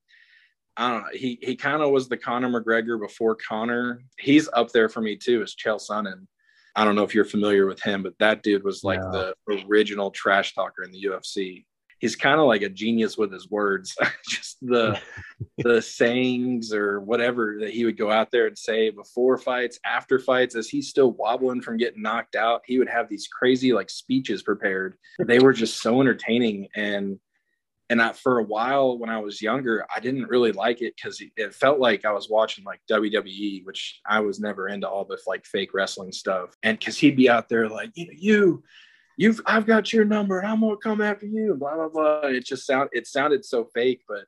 I 0.76 0.90
don't 0.90 1.02
know. 1.02 1.08
He 1.12 1.38
he 1.40 1.54
kind 1.54 1.82
of 1.82 1.90
was 1.90 2.08
the 2.08 2.16
Conor 2.16 2.48
McGregor 2.48 3.00
before 3.00 3.36
Conor. 3.36 4.02
He's 4.18 4.48
up 4.52 4.72
there 4.72 4.88
for 4.88 5.00
me 5.00 5.16
too, 5.16 5.42
Is 5.42 5.54
Chael 5.54 5.80
Sonnen. 5.80 6.26
I 6.74 6.84
don't 6.84 6.96
know 6.96 7.04
if 7.04 7.14
you're 7.14 7.24
familiar 7.24 7.66
with 7.66 7.80
him, 7.80 8.02
but 8.02 8.18
that 8.18 8.42
dude 8.42 8.64
was 8.64 8.82
like 8.82 9.00
the 9.00 9.34
original 9.68 10.10
trash 10.10 10.54
talker 10.54 10.82
in 10.82 10.90
the 10.90 11.04
UFC. 11.04 11.64
He's 12.04 12.16
kind 12.16 12.38
of 12.38 12.46
like 12.46 12.60
a 12.60 12.68
genius 12.68 13.16
with 13.16 13.32
his 13.32 13.50
words. 13.50 13.96
Just 14.28 14.58
the 14.60 15.00
the 15.58 15.80
sayings 15.80 16.74
or 16.74 17.00
whatever 17.00 17.56
that 17.60 17.70
he 17.70 17.86
would 17.86 17.96
go 17.96 18.10
out 18.10 18.30
there 18.30 18.46
and 18.46 18.58
say 18.58 18.90
before 18.90 19.38
fights, 19.38 19.80
after 19.86 20.18
fights, 20.18 20.54
as 20.54 20.68
he's 20.68 20.88
still 20.88 21.12
wobbling 21.12 21.62
from 21.62 21.78
getting 21.78 22.02
knocked 22.02 22.36
out, 22.36 22.60
he 22.66 22.78
would 22.78 22.90
have 22.90 23.08
these 23.08 23.26
crazy 23.26 23.72
like 23.72 23.88
speeches 23.88 24.42
prepared. 24.42 24.98
They 25.18 25.38
were 25.38 25.54
just 25.54 25.80
so 25.80 26.02
entertaining 26.02 26.68
and 26.76 27.18
and 27.90 28.00
I, 28.00 28.12
for 28.12 28.38
a 28.38 28.44
while 28.44 28.98
when 28.98 29.10
I 29.10 29.18
was 29.18 29.42
younger, 29.42 29.86
I 29.94 30.00
didn't 30.00 30.28
really 30.28 30.52
like 30.52 30.80
it 30.82 30.94
because 30.96 31.22
it 31.36 31.54
felt 31.54 31.78
like 31.78 32.04
I 32.04 32.12
was 32.12 32.30
watching 32.30 32.64
like 32.64 32.80
WWE, 32.90 33.64
which 33.64 34.00
I 34.06 34.20
was 34.20 34.40
never 34.40 34.68
into 34.68 34.88
all 34.88 35.04
this 35.04 35.26
like 35.26 35.44
fake 35.44 35.74
wrestling 35.74 36.12
stuff. 36.12 36.56
And 36.62 36.78
because 36.78 36.98
he'd 36.98 37.16
be 37.16 37.28
out 37.28 37.48
there 37.48 37.68
like, 37.68 37.90
you 37.94 38.06
know, 38.06 38.12
you, 38.16 38.62
you've, 39.16 39.40
I've 39.46 39.66
got 39.66 39.92
your 39.92 40.04
number, 40.04 40.38
and 40.38 40.48
I'm 40.48 40.60
gonna 40.60 40.76
come 40.76 41.00
after 41.00 41.26
you, 41.26 41.50
and 41.50 41.60
blah 41.60 41.74
blah 41.74 41.88
blah. 41.88 42.20
It 42.28 42.44
just 42.44 42.66
sound, 42.66 42.90
it 42.92 43.06
sounded 43.06 43.44
so 43.44 43.64
fake. 43.74 44.02
But 44.08 44.24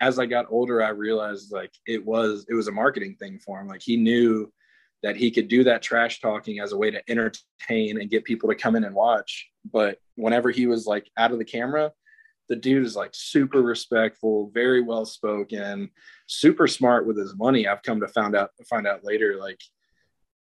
as 0.00 0.18
I 0.18 0.26
got 0.26 0.46
older, 0.50 0.82
I 0.82 0.90
realized 0.90 1.52
like 1.52 1.72
it 1.86 2.04
was, 2.04 2.46
it 2.48 2.54
was 2.54 2.68
a 2.68 2.72
marketing 2.72 3.16
thing 3.18 3.38
for 3.38 3.60
him. 3.60 3.68
Like 3.68 3.82
he 3.82 3.96
knew 3.96 4.52
that 5.02 5.16
he 5.16 5.30
could 5.30 5.48
do 5.48 5.64
that 5.64 5.82
trash 5.82 6.20
talking 6.20 6.60
as 6.60 6.72
a 6.72 6.76
way 6.76 6.90
to 6.90 7.02
entertain 7.08 8.00
and 8.00 8.10
get 8.10 8.24
people 8.24 8.48
to 8.48 8.54
come 8.54 8.76
in 8.76 8.84
and 8.84 8.94
watch. 8.94 9.48
But 9.72 9.98
whenever 10.16 10.50
he 10.50 10.66
was 10.66 10.86
like 10.86 11.08
out 11.16 11.32
of 11.32 11.38
the 11.38 11.44
camera 11.44 11.92
the 12.48 12.56
dude 12.56 12.84
is 12.84 12.96
like 12.96 13.10
super 13.12 13.62
respectful, 13.62 14.50
very 14.52 14.80
well 14.80 15.04
spoken, 15.04 15.90
super 16.26 16.66
smart 16.66 17.06
with 17.06 17.18
his 17.18 17.36
money. 17.36 17.68
I've 17.68 17.82
come 17.82 18.00
to 18.00 18.08
find 18.08 18.34
out 18.34 18.50
find 18.68 18.86
out 18.86 19.04
later, 19.04 19.36
like 19.38 19.60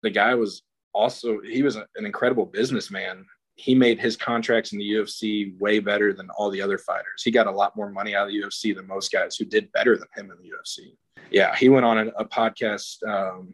the 0.02 0.10
guy 0.10 0.36
was 0.36 0.64
also 0.94 1.40
he 1.42 1.62
was 1.64 1.76
an 1.76 1.86
incredible 1.98 2.46
businessman. 2.46 3.26
He 3.62 3.76
made 3.76 4.00
his 4.00 4.18
contracts 4.18 4.74
in 4.74 4.80
the 4.80 4.90
UFC 4.90 5.56
way 5.60 5.78
better 5.78 6.14
than 6.14 6.32
all 6.32 6.50
the 6.50 6.64
other 6.64 6.80
fighters. 6.80 7.22
He 7.24 7.30
got 7.30 7.46
a 7.46 7.52
lot 7.52 7.76
more 7.76 7.92
money 7.92 8.16
out 8.16 8.26
of 8.26 8.34
the 8.34 8.42
UFC 8.42 8.76
than 8.76 8.88
most 8.88 9.12
guys 9.12 9.36
who 9.36 9.46
did 9.46 9.72
better 9.72 9.96
than 9.96 10.08
him 10.16 10.32
in 10.32 10.38
the 10.42 10.50
UFC. 10.50 10.96
Yeah, 11.30 11.56
he 11.56 11.70
went 11.70 11.86
on 11.86 12.00
a, 12.00 12.06
a 12.18 12.26
podcast. 12.26 13.08
Um, 13.08 13.54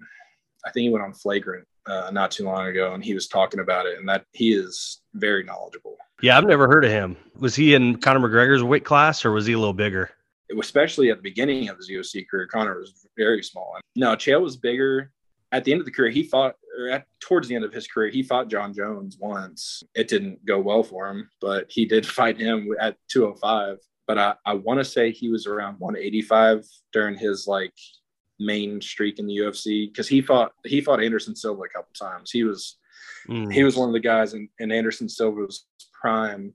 I 0.66 0.72
think 0.72 0.84
he 0.84 0.90
went 0.90 1.04
on 1.04 1.14
Flagrant 1.14 1.68
uh, 1.86 2.10
not 2.14 2.32
too 2.32 2.46
long 2.46 2.68
ago, 2.68 2.94
and 2.94 3.04
he 3.04 3.14
was 3.14 3.28
talking 3.28 3.60
about 3.60 3.86
it, 3.86 4.00
and 4.00 4.08
that 4.08 4.24
he 4.32 4.54
is 4.54 5.02
very 5.14 5.44
knowledgeable. 5.44 5.98
Yeah, 6.22 6.38
I've 6.38 6.46
never 6.46 6.68
heard 6.68 6.86
of 6.86 6.92
him. 6.92 7.18
Was 7.36 7.54
he 7.54 7.76
in 7.76 7.98
Conor 7.98 8.26
McGregor's 8.26 8.64
weight 8.64 8.86
class, 8.86 9.26
or 9.26 9.32
was 9.32 9.46
he 9.46 9.54
a 9.54 9.60
little 9.60 9.74
bigger? 9.74 10.10
Especially 10.58 11.12
at 11.12 11.18
the 11.18 11.24
beginning 11.24 11.68
of 11.68 11.76
his 11.76 11.90
UFC 11.92 12.26
career, 12.26 12.48
Conor 12.48 12.80
was 12.80 13.06
very 13.18 13.44
small. 13.44 13.76
No, 13.98 14.16
Chael 14.16 14.42
was 14.42 14.56
bigger. 14.56 15.12
At 15.52 15.64
the 15.64 15.72
end 15.72 15.80
of 15.80 15.86
the 15.86 15.92
career, 15.92 16.12
he 16.12 16.24
fought, 16.24 16.56
or 16.78 16.90
at, 16.90 17.06
towards 17.20 17.48
the 17.48 17.56
end 17.56 17.64
of 17.64 17.74
his 17.74 17.88
career, 17.88 18.10
he 18.10 18.22
fought 18.22 18.50
Jon 18.50 18.74
Jones 18.74 19.18
once. 19.20 19.82
It 19.96 20.08
didn't 20.08 20.46
go 20.46 20.60
well 20.60 20.84
for 20.84 21.08
him, 21.08 21.30
but 21.40 21.68
he 21.70 21.86
did 21.86 22.06
fight 22.20 22.40
him 22.40 22.70
at 22.80 22.98
205. 23.10 23.78
But 24.08 24.18
I, 24.18 24.36
I 24.46 24.54
want 24.54 24.80
to 24.80 24.86
say 24.86 25.12
he 25.12 25.30
was 25.30 25.48
around 25.48 25.80
185 25.80 26.66
during 26.94 27.18
his 27.18 27.48
like 27.48 27.74
main 28.40 28.82
streak 28.82 29.20
in 29.20 29.28
the 29.28 29.38
UFC 29.38 29.92
because 29.92 30.08
he 30.08 30.22
fought 30.22 30.52
he 30.64 30.82
fought 30.82 31.04
Anderson 31.04 31.36
Silva 31.36 31.64
a 31.64 31.70
couple 31.70 31.92
times. 31.94 32.32
He 32.32 32.44
was 32.44 32.78
mm. 33.28 33.52
he 33.52 33.64
was 33.64 33.76
one 33.76 33.90
of 33.90 33.94
the 33.94 34.00
guys 34.00 34.34
in, 34.34 34.50
in 34.60 34.72
Anderson 34.72 35.10
Silva's 35.10 35.66
prime 36.00 36.54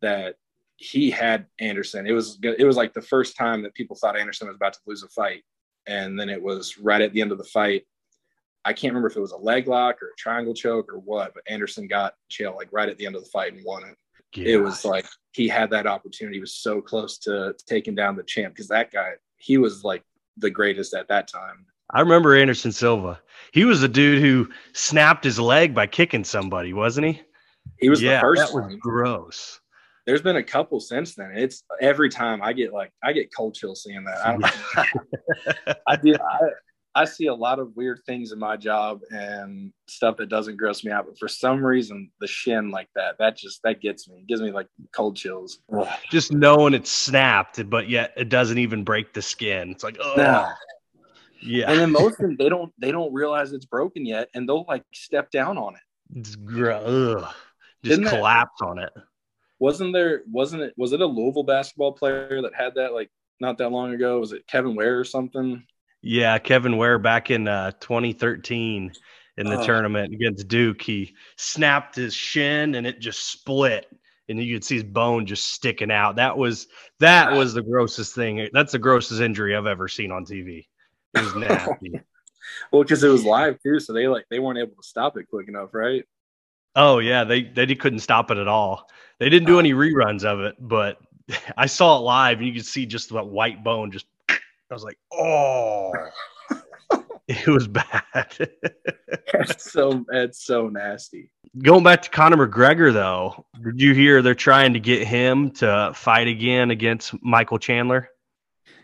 that 0.00 0.36
he 0.76 1.10
had 1.10 1.46
Anderson. 1.58 2.06
It 2.06 2.12
was 2.12 2.38
it 2.42 2.66
was 2.66 2.76
like 2.76 2.92
the 2.92 3.02
first 3.02 3.36
time 3.36 3.62
that 3.62 3.74
people 3.74 3.96
thought 3.96 4.18
Anderson 4.18 4.48
was 4.48 4.56
about 4.56 4.74
to 4.74 4.80
lose 4.86 5.02
a 5.02 5.08
fight, 5.08 5.42
and 5.86 6.18
then 6.18 6.28
it 6.28 6.42
was 6.42 6.78
right 6.78 7.00
at 7.00 7.12
the 7.12 7.20
end 7.20 7.32
of 7.32 7.38
the 7.38 7.44
fight. 7.44 7.86
I 8.66 8.72
can't 8.72 8.92
remember 8.92 9.08
if 9.08 9.16
it 9.16 9.20
was 9.20 9.30
a 9.30 9.36
leg 9.36 9.68
lock 9.68 10.02
or 10.02 10.08
a 10.08 10.16
triangle 10.18 10.52
choke 10.52 10.92
or 10.92 10.98
what, 10.98 11.32
but 11.34 11.44
Anderson 11.46 11.86
got 11.86 12.14
Chael 12.28 12.56
like 12.56 12.68
right 12.72 12.88
at 12.88 12.98
the 12.98 13.06
end 13.06 13.14
of 13.14 13.22
the 13.22 13.30
fight 13.30 13.52
and 13.52 13.64
won 13.64 13.84
it. 13.84 13.96
It 14.34 14.56
was 14.56 14.84
like 14.84 15.06
he 15.32 15.46
had 15.46 15.70
that 15.70 15.86
opportunity. 15.86 16.38
He 16.38 16.40
was 16.40 16.54
so 16.54 16.80
close 16.80 17.16
to 17.18 17.54
taking 17.66 17.94
down 17.94 18.16
the 18.16 18.24
champ 18.24 18.54
because 18.54 18.68
that 18.68 18.92
guy, 18.92 19.12
he 19.36 19.56
was 19.56 19.84
like 19.84 20.02
the 20.36 20.50
greatest 20.50 20.94
at 20.94 21.06
that 21.08 21.28
time. 21.28 21.64
I 21.94 22.00
remember 22.00 22.34
Anderson 22.34 22.72
Silva. 22.72 23.20
He 23.52 23.64
was 23.64 23.80
the 23.80 23.88
dude 23.88 24.20
who 24.20 24.48
snapped 24.72 25.22
his 25.22 25.38
leg 25.38 25.72
by 25.72 25.86
kicking 25.86 26.24
somebody, 26.24 26.72
wasn't 26.72 27.06
he? 27.06 27.22
He 27.78 27.88
was 27.88 28.02
yeah, 28.02 28.16
the 28.16 28.20
first 28.20 28.40
that 28.40 28.54
was 28.54 28.64
one. 28.64 28.78
gross. 28.78 29.60
There's 30.06 30.22
been 30.22 30.36
a 30.36 30.42
couple 30.42 30.80
since 30.80 31.14
then. 31.14 31.32
It's 31.34 31.62
every 31.80 32.08
time 32.08 32.42
I 32.42 32.52
get 32.52 32.72
like 32.72 32.92
I 33.02 33.12
get 33.12 33.34
cold 33.34 33.54
chills 33.54 33.84
seeing 33.84 34.04
that. 34.04 34.26
I, 34.26 34.32
don't, 34.32 35.76
I 35.86 35.96
do. 35.96 36.14
I, 36.14 36.38
I 36.96 37.04
see 37.04 37.26
a 37.26 37.34
lot 37.34 37.58
of 37.58 37.76
weird 37.76 38.00
things 38.06 38.32
in 38.32 38.38
my 38.38 38.56
job 38.56 39.02
and 39.10 39.70
stuff 39.86 40.16
that 40.16 40.30
doesn't 40.30 40.56
gross 40.56 40.82
me 40.82 40.90
out, 40.90 41.04
but 41.06 41.18
for 41.18 41.28
some 41.28 41.62
reason, 41.64 42.10
the 42.20 42.26
shin 42.26 42.70
like 42.70 42.88
that, 42.94 43.18
that 43.18 43.36
just 43.36 43.62
that 43.64 43.82
gets 43.82 44.08
me. 44.08 44.20
It 44.20 44.26
gives 44.26 44.40
me 44.40 44.50
like 44.50 44.66
cold 44.92 45.14
chills. 45.14 45.58
Just 46.10 46.32
knowing 46.32 46.72
it's 46.72 46.90
snapped, 46.90 47.68
but 47.68 47.90
yet 47.90 48.14
it 48.16 48.30
doesn't 48.30 48.56
even 48.56 48.82
break 48.82 49.12
the 49.12 49.20
skin. 49.20 49.70
It's 49.72 49.84
like, 49.84 49.98
oh, 50.00 50.14
Nah. 50.16 50.52
yeah, 51.42 51.70
And 51.70 51.78
then 51.78 51.92
most 51.92 52.12
of 52.18 52.26
them, 52.28 52.36
they 52.38 52.48
don't 52.48 52.72
they 52.78 52.90
don't 52.92 53.12
realize 53.12 53.52
it's 53.52 53.66
broken 53.66 54.06
yet, 54.06 54.28
and 54.34 54.48
they'll 54.48 54.64
like 54.66 54.82
step 54.94 55.30
down 55.30 55.58
on 55.58 55.74
it. 55.74 56.18
it's 56.18 56.34
gross. 56.34 57.24
Just 57.84 58.02
that- 58.02 58.08
collapse 58.10 58.62
on 58.62 58.78
it. 58.78 58.92
Wasn't 59.58 59.92
there? 59.92 60.22
Wasn't 60.30 60.62
it? 60.62 60.72
Was 60.78 60.92
it 60.92 61.00
a 61.02 61.06
Louisville 61.06 61.42
basketball 61.42 61.92
player 61.92 62.40
that 62.42 62.54
had 62.54 62.74
that 62.76 62.92
like 62.94 63.10
not 63.40 63.58
that 63.58 63.70
long 63.70 63.92
ago? 63.94 64.18
Was 64.20 64.32
it 64.32 64.46
Kevin 64.46 64.74
Ware 64.76 64.98
or 64.98 65.04
something? 65.04 65.62
Yeah, 66.02 66.38
Kevin 66.38 66.76
Ware 66.76 66.98
back 66.98 67.30
in 67.30 67.48
uh, 67.48 67.72
2013 67.80 68.92
in 69.38 69.46
the 69.46 69.58
Oh. 69.60 69.64
tournament 69.66 70.14
against 70.14 70.48
Duke, 70.48 70.80
he 70.82 71.14
snapped 71.36 71.96
his 71.96 72.14
shin 72.14 72.74
and 72.74 72.86
it 72.86 73.00
just 73.00 73.30
split, 73.30 73.86
and 74.28 74.42
you 74.42 74.54
could 74.56 74.64
see 74.64 74.76
his 74.76 74.84
bone 74.84 75.26
just 75.26 75.48
sticking 75.48 75.90
out. 75.90 76.16
That 76.16 76.38
was 76.38 76.68
that 77.00 77.32
was 77.32 77.52
the 77.54 77.62
grossest 77.62 78.14
thing. 78.14 78.48
That's 78.52 78.72
the 78.72 78.78
grossest 78.78 79.20
injury 79.20 79.54
I've 79.56 79.66
ever 79.66 79.88
seen 79.88 80.10
on 80.12 80.24
TV. 80.24 80.66
It 81.14 81.20
was 81.20 81.34
nasty. 81.34 82.00
Well, 82.70 82.82
because 82.82 83.02
it 83.02 83.08
was 83.08 83.24
live 83.24 83.60
too, 83.60 83.80
so 83.80 83.92
they 83.92 84.06
like 84.06 84.24
they 84.30 84.38
weren't 84.38 84.58
able 84.60 84.76
to 84.80 84.82
stop 84.82 85.16
it 85.16 85.28
quick 85.28 85.48
enough, 85.48 85.74
right? 85.74 86.04
oh 86.76 87.00
yeah, 87.00 87.24
they 87.24 87.42
they 87.42 87.66
couldn't 87.74 87.98
stop 87.98 88.30
it 88.30 88.38
at 88.38 88.46
all. 88.46 88.88
They 89.18 89.28
didn't 89.28 89.48
do 89.48 89.58
any 89.58 89.72
reruns 89.72 90.22
of 90.24 90.40
it, 90.40 90.54
but 90.60 90.98
I 91.56 91.66
saw 91.66 91.98
it 91.98 92.02
live, 92.02 92.38
and 92.38 92.46
you 92.46 92.52
could 92.52 92.64
see 92.64 92.86
just 92.86 93.12
that 93.12 93.26
white 93.26 93.64
bone. 93.64 93.90
Just 93.90 94.06
I 94.70 94.74
was 94.74 94.82
like, 94.82 94.98
oh, 95.12 95.92
it 97.28 97.46
was 97.46 97.68
bad. 97.68 98.04
It's 99.38 99.70
so 99.72 100.04
that's 100.08 100.44
so 100.44 100.68
nasty. 100.68 101.30
Going 101.58 101.84
back 101.84 102.02
to 102.02 102.10
Conor 102.10 102.46
McGregor, 102.46 102.92
though, 102.92 103.44
did 103.62 103.80
you 103.80 103.92
hear 103.92 104.22
they're 104.22 104.34
trying 104.34 104.72
to 104.72 104.80
get 104.80 105.06
him 105.06 105.50
to 105.52 105.92
fight 105.94 106.28
again 106.28 106.70
against 106.70 107.14
Michael 107.22 107.58
Chandler? 107.58 108.08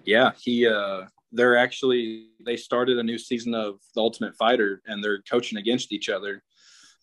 Yeah, 0.04 0.32
he 0.38 0.66
uh 0.66 1.02
they're 1.32 1.56
actually 1.56 2.28
they 2.44 2.56
started 2.56 2.98
a 2.98 3.02
new 3.02 3.18
season 3.18 3.54
of 3.54 3.76
The 3.94 4.00
Ultimate 4.00 4.36
Fighter 4.36 4.82
and 4.86 5.02
they're 5.02 5.22
coaching 5.22 5.58
against 5.58 5.92
each 5.92 6.08
other, 6.08 6.42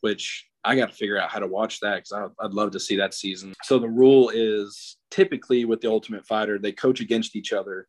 which 0.02 0.48
I 0.64 0.76
got 0.76 0.90
to 0.90 0.96
figure 0.96 1.18
out 1.18 1.30
how 1.30 1.40
to 1.40 1.48
watch 1.48 1.80
that 1.80 2.04
because 2.04 2.32
I'd 2.40 2.54
love 2.54 2.72
to 2.72 2.80
see 2.80 2.98
that 2.98 3.14
season. 3.14 3.54
So 3.64 3.80
the 3.80 3.90
rule 3.90 4.30
is 4.34 4.98
typically 5.10 5.66
with 5.66 5.82
the 5.82 5.90
Ultimate 5.90 6.26
Fighter, 6.26 6.60
they 6.60 6.72
coach 6.72 7.00
against 7.00 7.36
each 7.36 7.54
other. 7.54 7.88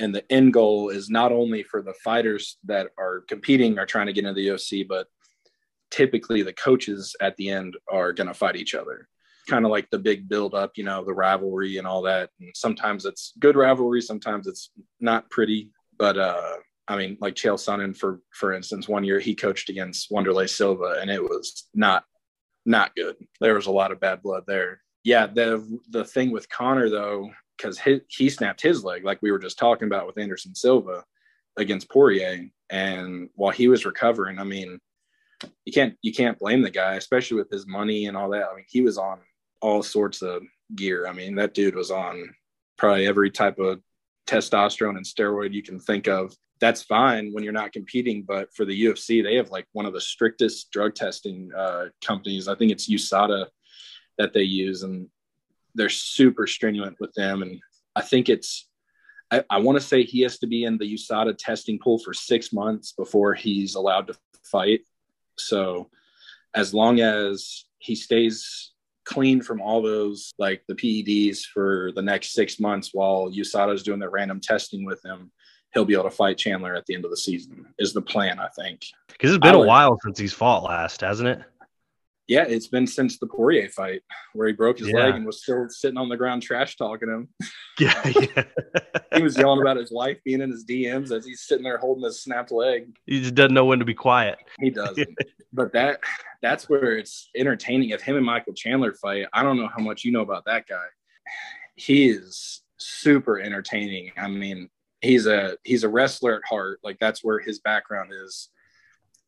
And 0.00 0.14
the 0.14 0.24
end 0.32 0.52
goal 0.52 0.88
is 0.88 1.08
not 1.08 1.30
only 1.30 1.62
for 1.62 1.82
the 1.82 1.94
fighters 1.94 2.58
that 2.64 2.88
are 2.98 3.20
competing 3.28 3.78
are 3.78 3.86
trying 3.86 4.06
to 4.06 4.12
get 4.12 4.24
into 4.24 4.34
the 4.34 4.48
UFC, 4.48 4.86
but 4.86 5.06
typically 5.90 6.42
the 6.42 6.52
coaches 6.52 7.14
at 7.20 7.36
the 7.36 7.50
end 7.50 7.76
are 7.88 8.12
going 8.12 8.26
to 8.26 8.34
fight 8.34 8.56
each 8.56 8.74
other 8.74 9.08
kind 9.50 9.64
of 9.64 9.70
like 9.70 9.90
the 9.90 9.98
big 9.98 10.28
build 10.28 10.54
up, 10.54 10.72
you 10.76 10.84
know, 10.84 11.04
the 11.04 11.12
rivalry 11.12 11.78
and 11.78 11.86
all 11.86 12.02
that. 12.02 12.30
And 12.40 12.50
sometimes 12.54 13.04
it's 13.04 13.32
good 13.38 13.56
rivalry, 13.56 14.00
sometimes 14.00 14.46
it's 14.46 14.70
not 15.00 15.28
pretty. 15.28 15.70
But 15.98 16.16
uh 16.16 16.56
I 16.88 16.96
mean, 16.96 17.18
like 17.20 17.34
Chael 17.34 17.54
Sonnen 17.54 17.96
for 17.96 18.20
for 18.32 18.52
instance, 18.52 18.88
one 18.88 19.04
year 19.04 19.20
he 19.20 19.34
coached 19.34 19.68
against 19.68 20.10
Wanderlei 20.10 20.48
Silva 20.48 20.98
and 21.00 21.10
it 21.10 21.22
was 21.22 21.68
not 21.74 22.04
not 22.64 22.94
good. 22.94 23.16
There 23.40 23.54
was 23.54 23.66
a 23.66 23.72
lot 23.72 23.92
of 23.92 24.00
bad 24.00 24.22
blood 24.22 24.44
there. 24.46 24.80
Yeah, 25.04 25.26
the 25.26 25.78
the 25.90 26.04
thing 26.04 26.30
with 26.30 26.48
Conor 26.48 26.88
though, 26.88 27.30
because 27.60 27.80
he, 28.08 28.30
snapped 28.30 28.60
his 28.60 28.84
leg, 28.84 29.04
like 29.04 29.18
we 29.22 29.30
were 29.30 29.38
just 29.38 29.58
talking 29.58 29.86
about 29.86 30.06
with 30.06 30.18
Anderson 30.18 30.54
Silva 30.54 31.04
against 31.56 31.90
Poirier. 31.90 32.46
And 32.70 33.28
while 33.34 33.52
he 33.52 33.68
was 33.68 33.84
recovering, 33.84 34.38
I 34.38 34.44
mean, 34.44 34.78
you 35.64 35.72
can't 35.72 35.96
you 36.02 36.12
can't 36.12 36.38
blame 36.38 36.62
the 36.62 36.70
guy, 36.70 36.94
especially 36.94 37.38
with 37.38 37.50
his 37.50 37.66
money 37.66 38.06
and 38.06 38.16
all 38.16 38.30
that. 38.30 38.48
I 38.50 38.54
mean, 38.54 38.66
he 38.68 38.82
was 38.82 38.98
on 38.98 39.18
all 39.60 39.82
sorts 39.82 40.22
of 40.22 40.42
gear. 40.74 41.06
I 41.06 41.12
mean, 41.12 41.34
that 41.36 41.54
dude 41.54 41.74
was 41.74 41.90
on 41.90 42.34
probably 42.76 43.06
every 43.06 43.30
type 43.30 43.58
of 43.58 43.80
testosterone 44.26 44.96
and 44.96 45.04
steroid 45.04 45.52
you 45.52 45.62
can 45.62 45.80
think 45.80 46.08
of. 46.08 46.34
That's 46.60 46.82
fine 46.82 47.32
when 47.32 47.42
you're 47.42 47.54
not 47.54 47.72
competing, 47.72 48.22
but 48.22 48.54
for 48.54 48.66
the 48.66 48.84
UFC, 48.84 49.22
they 49.22 49.36
have 49.36 49.50
like 49.50 49.66
one 49.72 49.86
of 49.86 49.94
the 49.94 50.00
strictest 50.00 50.70
drug 50.70 50.94
testing 50.94 51.50
uh, 51.56 51.86
companies. 52.04 52.48
I 52.48 52.54
think 52.54 52.70
it's 52.70 52.90
USADA 52.90 53.46
that 54.18 54.34
they 54.34 54.42
use, 54.42 54.82
and 54.82 55.08
they're 55.74 55.88
super 55.88 56.46
stringent 56.46 56.96
with 57.00 57.12
them. 57.14 57.42
And 57.42 57.60
I 57.96 58.02
think 58.02 58.28
it's, 58.28 58.68
I, 59.30 59.44
I 59.48 59.58
want 59.58 59.76
to 59.80 59.86
say 59.86 60.02
he 60.02 60.20
has 60.22 60.38
to 60.38 60.46
be 60.46 60.64
in 60.64 60.78
the 60.78 60.94
USADA 60.94 61.36
testing 61.38 61.78
pool 61.78 61.98
for 61.98 62.12
six 62.14 62.52
months 62.52 62.92
before 62.92 63.34
he's 63.34 63.74
allowed 63.74 64.08
to 64.08 64.14
fight. 64.44 64.80
So 65.38 65.90
as 66.54 66.74
long 66.74 67.00
as 67.00 67.64
he 67.78 67.94
stays 67.94 68.72
clean 69.04 69.40
from 69.40 69.60
all 69.60 69.82
those 69.82 70.32
like 70.38 70.62
the 70.68 70.74
PEDs 70.74 71.44
for 71.44 71.90
the 71.94 72.02
next 72.02 72.32
six 72.32 72.60
months 72.60 72.90
while 72.92 73.30
USADA 73.30 73.74
is 73.74 73.82
doing 73.82 73.98
their 73.98 74.10
random 74.10 74.40
testing 74.40 74.84
with 74.84 75.04
him, 75.04 75.30
he'll 75.72 75.84
be 75.84 75.94
able 75.94 76.04
to 76.04 76.10
fight 76.10 76.36
Chandler 76.36 76.74
at 76.74 76.84
the 76.86 76.94
end 76.94 77.04
of 77.04 77.10
the 77.10 77.16
season. 77.16 77.66
Is 77.78 77.92
the 77.92 78.02
plan, 78.02 78.38
I 78.40 78.48
think. 78.48 78.82
Because 79.08 79.30
it's 79.32 79.40
been 79.40 79.52
I 79.52 79.54
a 79.54 79.58
would- 79.60 79.68
while 79.68 79.98
since 80.04 80.18
he's 80.18 80.32
fought 80.32 80.64
last, 80.64 81.00
hasn't 81.00 81.28
it? 81.28 81.40
Yeah, 82.30 82.44
it's 82.48 82.68
been 82.68 82.86
since 82.86 83.18
the 83.18 83.26
Poirier 83.26 83.68
fight 83.70 84.02
where 84.34 84.46
he 84.46 84.52
broke 84.54 84.78
his 84.78 84.86
Yeah. 84.88 85.06
leg 85.06 85.14
and 85.16 85.26
was 85.26 85.42
still 85.42 85.66
sitting 85.68 85.98
on 85.98 86.08
the 86.08 86.16
ground 86.16 86.42
trash 86.44 86.76
talking 86.76 87.08
him. 87.08 87.28
Yeah, 87.80 88.00
yeah. 88.08 88.44
He 89.16 89.22
was 89.22 89.36
yelling 89.36 89.60
about 89.60 89.76
his 89.78 89.90
wife 89.90 90.18
being 90.24 90.40
in 90.40 90.50
his 90.50 90.64
DMs 90.64 91.10
as 91.10 91.24
he's 91.26 91.40
sitting 91.42 91.64
there 91.64 91.78
holding 91.78 92.04
his 92.04 92.22
snapped 92.22 92.52
leg. 92.52 92.96
he 93.06 93.20
just 93.20 93.34
doesn't 93.34 93.52
know 93.54 93.64
when 93.64 93.80
to 93.80 93.84
be 93.84 93.94
quiet. 93.94 94.38
He 94.60 94.70
doesn't. 94.70 95.08
but 95.52 95.72
that 95.72 96.00
that's 96.40 96.68
where 96.68 96.96
it's 96.96 97.28
entertaining. 97.34 97.90
If 97.90 98.00
him 98.02 98.16
and 98.16 98.24
Michael 98.24 98.52
Chandler 98.54 98.92
fight, 98.94 99.26
I 99.32 99.42
don't 99.42 99.56
know 99.58 99.68
how 99.74 99.82
much 99.82 100.04
you 100.04 100.12
know 100.12 100.20
about 100.20 100.44
that 100.44 100.68
guy. 100.68 100.86
He 101.74 102.10
is 102.10 102.62
super 102.76 103.40
entertaining. 103.40 104.12
I 104.16 104.28
mean, 104.28 104.68
he's 105.00 105.26
a 105.26 105.56
he's 105.64 105.82
a 105.82 105.88
wrestler 105.88 106.36
at 106.36 106.42
heart. 106.48 106.78
Like 106.84 106.98
that's 107.00 107.24
where 107.24 107.40
his 107.40 107.58
background 107.58 108.12
is. 108.24 108.50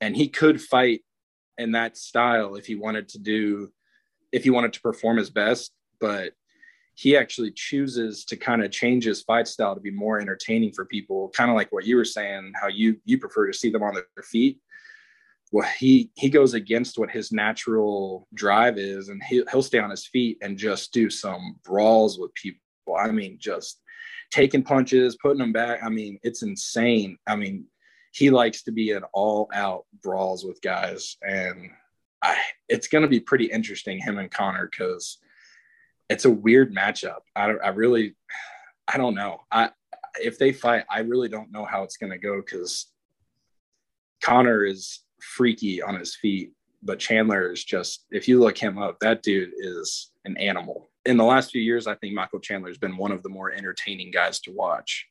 And 0.01 0.15
he 0.17 0.29
could 0.29 0.61
fight 0.61 1.01
in 1.63 1.73
that 1.73 1.97
style 1.97 2.57
if 2.57 2.67
he 2.67 2.75
wanted 2.75 3.09
to 3.09 3.19
do 3.19 3.73
if 4.33 4.45
he 4.45 4.51
wanted 4.51 4.73
to 4.73 4.81
perform 4.81 5.19
his 5.19 5.31
best, 5.31 5.73
but 6.01 6.33
he 6.95 7.17
actually 7.17 7.53
chooses 7.53 8.25
to 8.25 8.37
kind 8.37 8.63
of 8.63 8.71
change 8.71 9.05
his 9.05 9.23
fight 9.23 9.49
style 9.49 9.75
to 9.75 9.81
be 9.81 9.91
more 9.91 10.21
entertaining 10.21 10.73
for 10.73 10.85
people, 10.85 11.31
kind 11.35 11.51
of 11.51 11.57
like 11.57 11.71
what 11.73 11.87
you 11.87 11.97
were 11.97 12.05
saying, 12.05 12.53
how 12.61 12.69
you 12.69 12.97
you 13.05 13.19
prefer 13.19 13.47
to 13.47 13.53
see 13.53 13.71
them 13.71 13.83
on 13.83 13.95
their 13.95 14.23
feet. 14.25 14.59
Well 15.53 15.69
he 15.79 16.11
he 16.15 16.29
goes 16.29 16.55
against 16.55 16.99
what 16.99 17.11
his 17.11 17.33
natural 17.33 18.27
drive 18.35 18.79
is 18.79 19.09
and 19.09 19.23
he, 19.23 19.43
he'll 19.51 19.63
stay 19.63 19.79
on 19.79 19.91
his 19.91 20.07
feet 20.07 20.39
and 20.43 20.59
just 20.59 20.93
do 20.93 21.11
some 21.11 21.57
brawls 21.65 22.19
with 22.19 22.35
people. 22.35 22.61
I 22.99 23.11
mean 23.11 23.37
just 23.39 23.81
taking 24.31 24.63
punches 24.63 25.17
putting 25.21 25.39
them 25.39 25.53
back. 25.53 25.83
I 25.83 25.89
mean 25.89 26.19
it's 26.23 26.43
insane. 26.43 27.19
I 27.27 27.37
mean 27.37 27.67
he 28.13 28.31
likes 28.31 28.63
to 28.65 28.73
be 28.73 28.91
in 28.91 29.03
all 29.13 29.51
out 29.53 29.85
brawls 30.03 30.45
with 30.45 30.63
guys 30.63 31.17
and 31.23 31.71
I, 32.23 32.39
it's 32.69 32.87
going 32.87 33.03
to 33.03 33.09
be 33.09 33.21
pretty 33.21 33.47
interesting 33.47 33.99
him 33.99 34.19
and 34.19 34.31
Conor 34.31 34.69
because 34.71 35.19
it's 36.09 36.25
a 36.25 36.31
weird 36.31 36.75
matchup 36.75 37.21
I, 37.35 37.51
I 37.51 37.69
really 37.71 38.15
i 38.87 38.97
don't 38.97 39.15
know 39.15 39.41
i 39.51 39.71
if 40.21 40.39
they 40.39 40.53
fight 40.53 40.85
i 40.91 41.01
really 41.01 41.29
don't 41.29 41.53
know 41.53 41.65
how 41.65 41.83
it's 41.83 41.97
going 41.97 42.13
to 42.13 42.19
go 42.19 42.41
because 42.41 42.93
Conor 44.23 44.65
is 44.65 45.01
freaky 45.21 45.83
on 45.83 45.99
his 45.99 46.15
feet, 46.15 46.53
but 46.83 46.99
Chandler 46.99 47.53
is 47.53 47.63
just, 47.63 48.07
if 48.11 48.29
you 48.29 48.41
look 48.41 48.57
him 48.57 48.79
up, 48.79 49.01
that 49.01 49.23
dude 49.23 49.53
is 49.59 50.13
an 50.25 50.37
animal. 50.37 50.91
In 51.05 51.17
the 51.17 51.25
last 51.25 51.51
few 51.51 51.61
years, 51.61 51.87
I 51.87 51.97
think 51.97 52.15
Michael 52.15 52.39
Chandler 52.39 52.69
has 52.69 52.79
been 52.79 52.97
one 52.97 53.13
of 53.13 53.23
the 53.23 53.29
more 53.29 53.51
entertaining 53.51 54.13
guys 54.13 54.41
to 54.41 54.53
watch. 54.53 55.09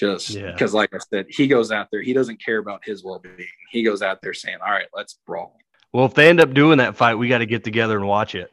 Just 0.00 0.30
Yeah. 0.30 0.52
because, 0.52 0.72
like 0.72 0.94
I 0.94 0.98
said, 1.12 1.26
he 1.28 1.46
goes 1.46 1.70
out 1.70 1.88
there, 1.92 2.00
he 2.00 2.14
doesn't 2.14 2.42
care 2.42 2.56
about 2.58 2.80
his 2.84 3.04
well 3.04 3.18
being. 3.18 3.36
He 3.70 3.82
goes 3.82 4.00
out 4.00 4.22
there 4.22 4.32
saying, 4.32 4.56
All 4.64 4.72
right, 4.72 4.86
let's 4.94 5.18
brawl. 5.26 5.58
Well, 5.92 6.06
if 6.06 6.14
they 6.14 6.28
end 6.30 6.40
up 6.40 6.54
doing 6.54 6.78
that 6.78 6.96
fight, 6.96 7.16
we 7.16 7.28
got 7.28 7.38
to 7.38 7.46
get 7.46 7.64
together 7.64 7.98
and 7.98 8.06
watch 8.08 8.34
it. 8.34 8.50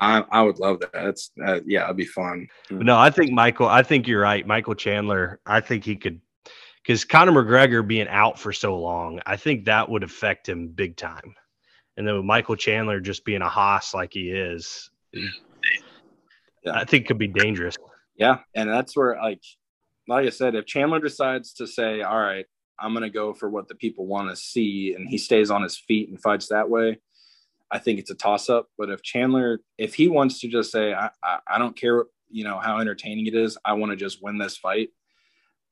I, 0.00 0.24
I 0.32 0.42
would 0.42 0.58
love 0.58 0.80
that. 0.80 0.92
That's, 0.92 1.30
uh, 1.46 1.60
yeah, 1.64 1.84
it'd 1.84 1.96
be 1.96 2.04
fun. 2.04 2.48
No, 2.70 2.98
I 2.98 3.10
think 3.10 3.30
Michael. 3.30 3.68
I 3.68 3.84
think 3.84 4.08
you're 4.08 4.20
right, 4.20 4.44
Michael 4.44 4.74
Chandler. 4.74 5.38
I 5.46 5.60
think 5.60 5.84
he 5.84 5.94
could, 5.94 6.20
because 6.82 7.04
Conor 7.04 7.30
McGregor 7.32 7.86
being 7.86 8.08
out 8.08 8.36
for 8.36 8.52
so 8.52 8.76
long, 8.76 9.20
I 9.26 9.36
think 9.36 9.66
that 9.66 9.88
would 9.88 10.02
affect 10.02 10.48
him 10.48 10.66
big 10.68 10.96
time. 10.96 11.36
And 11.96 12.08
then 12.08 12.16
with 12.16 12.24
Michael 12.24 12.56
Chandler 12.56 12.98
just 12.98 13.24
being 13.24 13.42
a 13.42 13.48
hoss 13.48 13.94
like 13.94 14.12
he 14.12 14.30
is, 14.32 14.90
Yeah. 15.12 15.28
I 16.72 16.84
think 16.84 17.06
could 17.06 17.18
be 17.18 17.28
dangerous. 17.28 17.76
Yeah, 18.16 18.38
and 18.56 18.68
that's 18.68 18.96
where 18.96 19.16
like 19.22 19.42
like 20.08 20.26
I 20.26 20.30
said, 20.30 20.54
if 20.54 20.66
Chandler 20.66 21.00
decides 21.00 21.52
to 21.54 21.66
say, 21.66 22.02
"All 22.02 22.20
right, 22.20 22.46
I'm 22.78 22.92
going 22.92 23.02
to 23.02 23.10
go 23.10 23.32
for 23.32 23.48
what 23.48 23.68
the 23.68 23.74
people 23.74 24.06
want 24.06 24.30
to 24.30 24.36
see," 24.36 24.94
and 24.94 25.08
he 25.08 25.18
stays 25.18 25.50
on 25.50 25.62
his 25.62 25.78
feet 25.78 26.08
and 26.08 26.20
fights 26.20 26.48
that 26.48 26.68
way, 26.68 26.98
I 27.70 27.78
think 27.78 27.98
it's 27.98 28.10
a 28.10 28.14
toss 28.14 28.48
up. 28.48 28.68
But 28.78 28.90
if 28.90 29.02
Chandler, 29.02 29.60
if 29.78 29.94
he 29.94 30.08
wants 30.08 30.40
to 30.40 30.48
just 30.48 30.70
say, 30.70 30.94
I, 30.94 31.10
I, 31.22 31.38
I 31.48 31.58
don't 31.58 31.76
care, 31.76 32.04
you 32.30 32.44
know, 32.44 32.58
how 32.58 32.78
entertaining 32.78 33.26
it 33.26 33.34
is, 33.34 33.58
I 33.64 33.74
want 33.74 33.90
to 33.90 33.96
just 33.96 34.22
win 34.22 34.38
this 34.38 34.56
fight, 34.56 34.90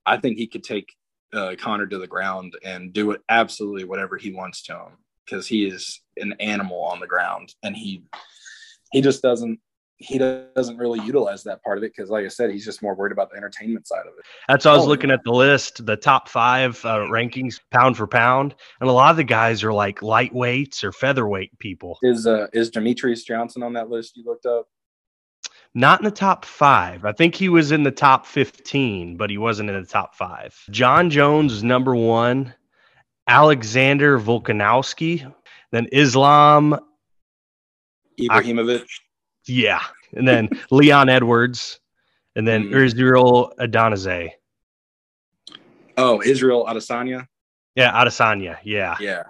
I 0.04 0.16
think 0.16 0.36
he 0.36 0.46
could 0.46 0.64
take 0.64 0.92
uh, 1.32 1.54
Conor 1.58 1.86
to 1.86 1.98
the 1.98 2.06
ground 2.06 2.54
and 2.64 2.92
do 2.92 3.12
it 3.12 3.22
absolutely 3.28 3.84
whatever 3.84 4.16
he 4.16 4.32
wants 4.32 4.62
to 4.64 4.74
him 4.74 4.98
because 5.24 5.46
he 5.46 5.64
is 5.66 6.00
an 6.16 6.34
animal 6.40 6.82
on 6.82 7.00
the 7.00 7.06
ground 7.06 7.54
and 7.62 7.76
he 7.76 8.04
he 8.90 9.00
just 9.00 9.22
doesn't 9.22 9.58
he 10.02 10.18
doesn't 10.18 10.76
really 10.76 11.00
utilize 11.04 11.42
that 11.44 11.62
part 11.62 11.78
of 11.78 11.84
it 11.84 11.92
because, 11.96 12.10
like 12.10 12.24
I 12.24 12.28
said, 12.28 12.50
he's 12.50 12.64
just 12.64 12.82
more 12.82 12.94
worried 12.94 13.12
about 13.12 13.30
the 13.30 13.36
entertainment 13.36 13.86
side 13.86 14.00
of 14.00 14.12
it. 14.18 14.24
That's 14.48 14.64
why 14.64 14.72
I 14.72 14.74
was 14.74 14.84
oh, 14.84 14.88
looking 14.88 15.10
yeah. 15.10 15.14
at 15.14 15.24
the 15.24 15.32
list, 15.32 15.86
the 15.86 15.96
top 15.96 16.28
five 16.28 16.84
uh, 16.84 16.98
rankings, 16.98 17.60
pound 17.70 17.96
for 17.96 18.06
pound, 18.06 18.54
and 18.80 18.90
a 18.90 18.92
lot 18.92 19.10
of 19.10 19.16
the 19.16 19.24
guys 19.24 19.62
are 19.62 19.72
like 19.72 20.00
lightweights 20.00 20.82
or 20.82 20.92
featherweight 20.92 21.58
people. 21.58 21.98
Is 22.02 22.26
uh, 22.26 22.48
is 22.52 22.70
Demetrious 22.70 23.24
Johnson 23.24 23.62
on 23.62 23.72
that 23.74 23.88
list 23.88 24.16
you 24.16 24.24
looked 24.24 24.46
up? 24.46 24.66
Not 25.74 26.00
in 26.00 26.04
the 26.04 26.10
top 26.10 26.44
five. 26.44 27.04
I 27.04 27.12
think 27.12 27.34
he 27.34 27.48
was 27.48 27.72
in 27.72 27.82
the 27.82 27.90
top 27.90 28.26
fifteen, 28.26 29.16
but 29.16 29.30
he 29.30 29.38
wasn't 29.38 29.70
in 29.70 29.80
the 29.80 29.88
top 29.88 30.14
five. 30.14 30.54
Jon 30.70 31.10
Jones 31.10 31.52
is 31.52 31.62
number 31.62 31.94
one. 31.94 32.54
Alexander 33.28 34.18
Volkanovski, 34.18 35.32
then 35.70 35.86
Islam 35.92 36.76
Ibrahimovic. 38.20 38.84
Yeah. 39.46 39.80
And 40.14 40.26
then 40.26 40.48
Leon 40.70 41.08
Edwards 41.08 41.80
and 42.36 42.46
then 42.46 42.68
mm. 42.68 42.84
Israel 42.84 43.52
Adonizé. 43.58 44.30
Oh, 45.96 46.22
Israel 46.22 46.64
Adesanya? 46.66 47.26
Yeah, 47.74 47.92
Adesanya. 47.92 48.58
Yeah. 48.64 48.96
Yeah. 49.00 49.24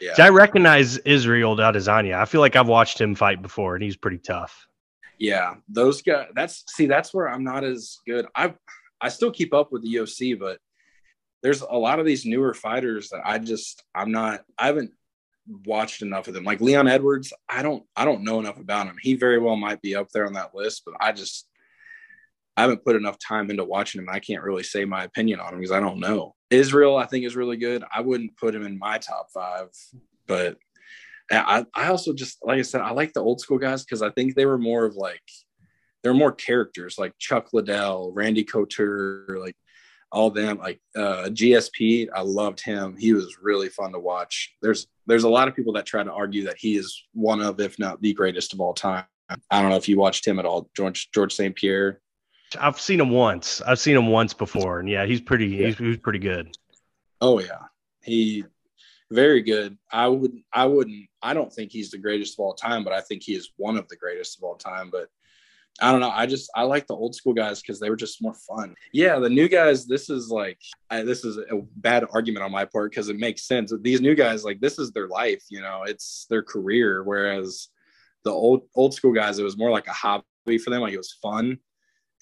Yeah. 0.00 0.14
See, 0.14 0.22
I 0.22 0.28
recognize 0.28 0.98
Israel 0.98 1.56
Adesanya. 1.56 2.14
I 2.14 2.24
feel 2.24 2.40
like 2.40 2.56
I've 2.56 2.68
watched 2.68 3.00
him 3.00 3.14
fight 3.14 3.40
before 3.40 3.74
and 3.74 3.82
he's 3.82 3.96
pretty 3.96 4.18
tough. 4.18 4.66
Yeah. 5.18 5.54
Those 5.68 6.02
guys 6.02 6.28
that's 6.34 6.64
see, 6.68 6.86
that's 6.86 7.14
where 7.14 7.28
I'm 7.28 7.44
not 7.44 7.64
as 7.64 7.98
good. 8.06 8.26
I 8.34 8.54
I 9.00 9.08
still 9.08 9.30
keep 9.30 9.54
up 9.54 9.72
with 9.72 9.82
the 9.82 9.94
UFC, 9.94 10.38
but 10.38 10.58
there's 11.42 11.60
a 11.60 11.76
lot 11.76 12.00
of 12.00 12.06
these 12.06 12.24
newer 12.24 12.54
fighters 12.54 13.10
that 13.10 13.20
I 13.24 13.38
just 13.38 13.82
I'm 13.94 14.10
not 14.10 14.42
I 14.58 14.66
haven't 14.66 14.92
watched 15.46 16.02
enough 16.02 16.28
of 16.28 16.34
them. 16.34 16.44
Like 16.44 16.60
Leon 16.60 16.88
Edwards, 16.88 17.32
I 17.48 17.62
don't 17.62 17.84
I 17.96 18.04
don't 18.04 18.24
know 18.24 18.40
enough 18.40 18.58
about 18.58 18.86
him. 18.86 18.96
He 19.00 19.14
very 19.14 19.38
well 19.38 19.56
might 19.56 19.82
be 19.82 19.94
up 19.94 20.08
there 20.10 20.26
on 20.26 20.34
that 20.34 20.54
list, 20.54 20.82
but 20.84 20.94
I 21.00 21.12
just 21.12 21.48
I 22.56 22.62
haven't 22.62 22.84
put 22.84 22.96
enough 22.96 23.18
time 23.18 23.50
into 23.50 23.64
watching 23.64 24.00
him. 24.00 24.08
I 24.08 24.20
can't 24.20 24.42
really 24.42 24.62
say 24.62 24.84
my 24.84 25.04
opinion 25.04 25.40
on 25.40 25.52
him 25.52 25.60
because 25.60 25.72
I 25.72 25.80
don't 25.80 25.98
know. 25.98 26.34
Israel, 26.50 26.96
I 26.96 27.06
think 27.06 27.24
is 27.24 27.36
really 27.36 27.56
good. 27.56 27.84
I 27.92 28.00
wouldn't 28.00 28.36
put 28.36 28.54
him 28.54 28.64
in 28.64 28.78
my 28.78 28.98
top 28.98 29.28
five, 29.34 29.68
but 30.26 30.56
I, 31.30 31.64
I 31.74 31.88
also 31.88 32.12
just 32.12 32.38
like 32.42 32.58
I 32.58 32.62
said, 32.62 32.80
I 32.80 32.92
like 32.92 33.12
the 33.12 33.22
old 33.22 33.40
school 33.40 33.58
guys 33.58 33.84
because 33.84 34.02
I 34.02 34.10
think 34.10 34.34
they 34.34 34.46
were 34.46 34.58
more 34.58 34.84
of 34.84 34.94
like 34.94 35.22
they're 36.02 36.14
more 36.14 36.32
characters 36.32 36.96
like 36.98 37.18
Chuck 37.18 37.48
Liddell, 37.52 38.12
Randy 38.12 38.44
Couture, 38.44 39.38
like 39.40 39.56
all 40.12 40.30
them 40.30 40.58
like 40.58 40.80
uh, 40.94 41.24
GSP. 41.24 42.08
I 42.14 42.20
loved 42.20 42.60
him. 42.60 42.96
He 42.96 43.14
was 43.14 43.38
really 43.42 43.68
fun 43.68 43.92
to 43.92 43.98
watch. 43.98 44.54
There's 44.62 44.86
there's 45.06 45.24
a 45.24 45.28
lot 45.28 45.48
of 45.48 45.54
people 45.54 45.72
that 45.74 45.86
try 45.86 46.02
to 46.02 46.12
argue 46.12 46.44
that 46.44 46.56
he 46.58 46.76
is 46.76 47.04
one 47.12 47.40
of, 47.40 47.60
if 47.60 47.78
not 47.78 48.00
the 48.00 48.14
greatest 48.14 48.52
of 48.52 48.60
all 48.60 48.74
time. 48.74 49.04
I 49.50 49.60
don't 49.60 49.70
know 49.70 49.76
if 49.76 49.88
you 49.88 49.98
watched 49.98 50.26
him 50.26 50.38
at 50.38 50.44
all, 50.44 50.70
George 50.76 51.10
George 51.12 51.34
St. 51.34 51.54
Pierre. 51.54 52.00
I've 52.60 52.80
seen 52.80 53.00
him 53.00 53.10
once. 53.10 53.60
I've 53.62 53.78
seen 53.78 53.96
him 53.96 54.08
once 54.08 54.34
before, 54.34 54.80
and 54.80 54.88
yeah, 54.88 55.06
he's 55.06 55.20
pretty. 55.20 55.46
Yeah. 55.46 55.66
He's, 55.68 55.78
he's 55.78 55.96
pretty 55.96 56.18
good. 56.18 56.56
Oh 57.20 57.40
yeah, 57.40 57.62
he 58.02 58.44
very 59.10 59.42
good. 59.42 59.78
I 59.90 60.08
would. 60.08 60.32
I 60.52 60.66
wouldn't. 60.66 61.06
I 61.22 61.34
don't 61.34 61.52
think 61.52 61.72
he's 61.72 61.90
the 61.90 61.98
greatest 61.98 62.34
of 62.34 62.40
all 62.40 62.54
time, 62.54 62.84
but 62.84 62.92
I 62.92 63.00
think 63.00 63.22
he 63.22 63.34
is 63.34 63.52
one 63.56 63.76
of 63.76 63.88
the 63.88 63.96
greatest 63.96 64.38
of 64.38 64.44
all 64.44 64.56
time. 64.56 64.90
But 64.90 65.08
I 65.80 65.90
don't 65.90 66.00
know. 66.00 66.10
I 66.10 66.26
just 66.26 66.50
I 66.54 66.62
like 66.62 66.86
the 66.86 66.94
old 66.94 67.16
school 67.16 67.32
guys 67.32 67.60
because 67.60 67.80
they 67.80 67.90
were 67.90 67.96
just 67.96 68.22
more 68.22 68.34
fun. 68.34 68.76
Yeah, 68.92 69.18
the 69.18 69.28
new 69.28 69.48
guys. 69.48 69.86
This 69.86 70.08
is 70.08 70.28
like 70.28 70.60
I, 70.88 71.02
this 71.02 71.24
is 71.24 71.36
a 71.36 71.62
bad 71.76 72.04
argument 72.12 72.44
on 72.44 72.52
my 72.52 72.64
part 72.64 72.92
because 72.92 73.08
it 73.08 73.18
makes 73.18 73.48
sense. 73.48 73.72
These 73.80 74.00
new 74.00 74.14
guys, 74.14 74.44
like 74.44 74.60
this 74.60 74.78
is 74.78 74.92
their 74.92 75.08
life. 75.08 75.42
You 75.50 75.62
know, 75.62 75.82
it's 75.84 76.26
their 76.30 76.42
career. 76.42 77.02
Whereas 77.02 77.68
the 78.22 78.30
old 78.30 78.68
old 78.76 78.94
school 78.94 79.12
guys, 79.12 79.38
it 79.38 79.44
was 79.44 79.58
more 79.58 79.70
like 79.70 79.88
a 79.88 79.92
hobby 79.92 80.58
for 80.62 80.70
them. 80.70 80.82
Like 80.82 80.92
it 80.92 80.98
was 80.98 81.18
fun, 81.20 81.58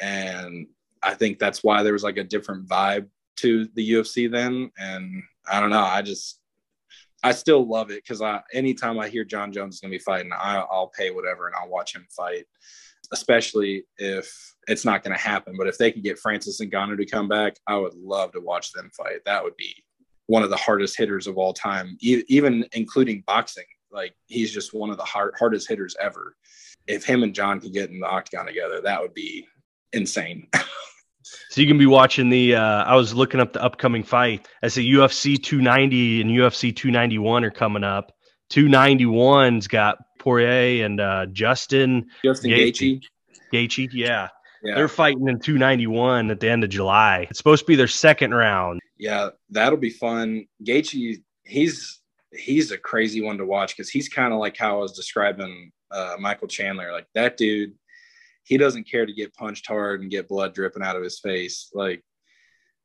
and 0.01 0.67
I 1.03 1.13
think 1.13 1.39
that's 1.39 1.63
why 1.63 1.83
there 1.83 1.93
was 1.93 2.05
like 2.05 2.17
a 2.17 2.25
different 2.25 2.67
vibe 2.67 3.09
to 3.37 3.69
the 3.75 3.93
UFC 3.93 4.31
then. 4.31 4.71
And 4.79 5.23
I 5.47 5.61
don't 5.61 5.71
know. 5.71 5.85
I 5.85 6.01
just 6.01 6.41
I 7.23 7.33
still 7.33 7.69
love 7.69 7.91
it 7.91 8.03
because 8.03 8.23
I 8.23 8.41
anytime 8.55 8.99
I 8.99 9.11
hear 9.11 9.25
Jon 9.25 9.53
Jones 9.53 9.75
is 9.75 9.81
gonna 9.81 9.91
be 9.91 9.99
fighting, 9.99 10.33
I, 10.33 10.65
I'll 10.71 10.89
pay 10.97 11.11
whatever 11.11 11.49
and 11.49 11.55
I'll 11.55 11.69
watch 11.69 11.95
him 11.95 12.07
fight 12.17 12.47
especially 13.13 13.85
if 13.99 14.55
it's 14.69 14.85
not 14.85 15.03
going 15.03 15.17
to 15.17 15.23
happen. 15.23 15.55
But 15.57 15.69
if 15.69 15.79
they 15.79 15.93
could 15.93 16.03
get 16.03 16.19
Francis 16.19 16.61
and 16.61 16.73
Ngannou 16.73 16.97
to 16.99 17.07
come 17.07 17.29
back, 17.29 17.57
I 17.67 17.77
would 17.77 17.95
love 17.95 18.33
to 18.33 18.41
watch 18.41 18.73
them 18.73 18.91
fight. 18.97 19.25
That 19.25 19.45
would 19.45 19.57
be 19.57 19.75
one 20.27 20.43
of 20.43 20.51
the 20.51 20.57
hardest 20.57 20.97
hitters 20.97 21.27
of 21.27 21.37
all 21.37 21.53
time, 21.53 21.97
e- 22.01 22.25
even 22.29 22.65
including 22.73 23.23
boxing. 23.27 23.65
Like 23.91 24.15
he's 24.27 24.53
just 24.53 24.73
one 24.73 24.91
of 24.91 24.97
the 24.97 25.05
hard, 25.05 25.35
hardest 25.39 25.69
hitters 25.69 25.95
ever. 26.01 26.37
If 26.87 27.05
him 27.05 27.23
and 27.23 27.35
Jon 27.35 27.61
could 27.61 27.73
get 27.73 27.91
in 27.91 28.01
the 28.01 28.09
octagon 28.09 28.47
together, 28.47 28.81
that 28.81 29.01
would 29.01 29.15
be 29.15 29.47
insane. 29.93 30.49
so 31.51 31.61
you 31.61 31.67
can 31.67 31.79
be 31.79 31.87
watching 31.87 32.31
the. 32.31 32.57
Uh, 32.57 32.85
I 32.85 32.97
was 32.97 33.15
looking 33.15 33.41
up 33.41 33.53
the 33.53 33.63
upcoming 33.63 34.03
fight. 34.03 34.49
I 34.63 34.69
see 34.69 34.91
UFC 34.91 35.41
290 35.43 36.23
and 36.23 36.31
UFC 36.31 36.75
291 36.75 37.45
are 37.45 37.51
coming 37.51 37.85
up. 37.85 38.13
291's 38.51 39.67
got 39.69 39.99
Poirier 40.23 40.85
and 40.85 41.01
uh, 41.01 41.27
Justin 41.27 42.09
Justin 42.25 42.51
Gaethje. 42.51 43.03
Gaethje, 43.53 43.91
yeah. 43.93 44.29
yeah. 44.63 44.75
They're 44.75 44.89
fighting 44.89 45.29
in 45.29 45.41
291 45.41 46.31
at 46.31 46.41
the 46.41 46.49
end 46.49 46.65
of 46.65 46.71
July. 46.71 47.27
It's 47.29 47.39
supposed 47.39 47.65
to 47.65 47.67
be 47.67 47.77
their 47.77 47.89
second 47.89 48.33
round. 48.33 48.81
Yeah, 48.99 49.31
that'll 49.51 49.79
be 49.79 49.91
fun. 49.91 50.47
Gaethje, 50.65 51.23
he's 51.45 52.01
he's 52.33 52.71
a 52.71 52.79
crazy 52.79 53.21
one 53.21 53.39
to 53.39 53.45
watch 53.45 53.77
because 53.77 53.91
he's 53.91 54.09
kind 54.09 54.33
of 54.33 54.39
like 54.39 54.57
how 54.57 54.79
I 54.79 54.81
was 54.81 54.93
describing 54.93 55.73
uh, 55.91 56.17
Michael 56.19 56.49
Chandler. 56.49 56.93
Like 56.93 57.07
that 57.15 57.37
dude, 57.37 57.75
he 58.45 58.57
doesn't 58.57 58.89
care 58.91 59.05
to 59.05 59.13
get 59.13 59.35
punched 59.35 59.67
hard 59.67 60.01
and 60.01 60.11
get 60.11 60.29
blood 60.29 60.55
dripping 60.55 60.83
out 60.83 60.97
of 60.97 61.03
his 61.03 61.19
face. 61.19 61.71
Like 61.75 62.03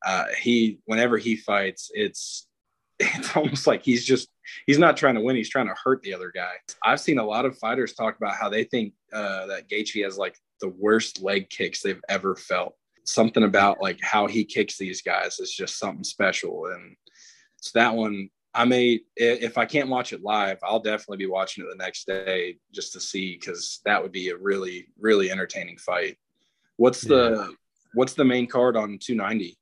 uh, 0.04 0.26
he, 0.40 0.80
whenever 0.86 1.18
he 1.18 1.36
fights, 1.36 1.90
it's 1.94 2.46
it's 2.98 3.36
almost 3.36 3.66
like 3.66 3.84
he's 3.84 4.04
just 4.04 4.28
he's 4.66 4.78
not 4.78 4.96
trying 4.96 5.14
to 5.14 5.20
win 5.20 5.36
he's 5.36 5.48
trying 5.48 5.68
to 5.68 5.74
hurt 5.82 6.02
the 6.02 6.14
other 6.14 6.32
guy. 6.34 6.52
I've 6.84 7.00
seen 7.00 7.18
a 7.18 7.24
lot 7.24 7.44
of 7.44 7.58
fighters 7.58 7.94
talk 7.94 8.16
about 8.16 8.34
how 8.34 8.48
they 8.48 8.64
think 8.64 8.94
uh, 9.12 9.46
that 9.46 9.68
Gaethje 9.68 10.04
has 10.04 10.18
like 10.18 10.36
the 10.60 10.68
worst 10.68 11.22
leg 11.22 11.48
kicks 11.50 11.82
they've 11.82 12.02
ever 12.08 12.34
felt. 12.34 12.74
Something 13.04 13.44
about 13.44 13.80
like 13.80 13.98
how 14.02 14.26
he 14.26 14.44
kicks 14.44 14.76
these 14.76 15.02
guys 15.02 15.38
is 15.40 15.52
just 15.52 15.78
something 15.78 16.04
special 16.04 16.66
and 16.66 16.96
so 17.60 17.78
that 17.78 17.94
one 17.94 18.28
i 18.54 18.64
may 18.64 19.00
if 19.16 19.58
i 19.58 19.64
can't 19.64 19.88
watch 19.88 20.12
it 20.12 20.22
live 20.22 20.58
i'll 20.62 20.80
definitely 20.80 21.16
be 21.16 21.26
watching 21.26 21.64
it 21.64 21.68
the 21.70 21.84
next 21.84 22.06
day 22.06 22.56
just 22.72 22.92
to 22.92 23.00
see 23.00 23.36
because 23.36 23.80
that 23.84 24.02
would 24.02 24.12
be 24.12 24.28
a 24.28 24.36
really 24.36 24.86
really 24.98 25.30
entertaining 25.30 25.76
fight. 25.78 26.16
What's 26.76 27.02
the 27.02 27.36
yeah. 27.36 27.54
what's 27.94 28.14
the 28.14 28.24
main 28.24 28.46
card 28.46 28.76
on 28.76 28.98
290 29.00 29.58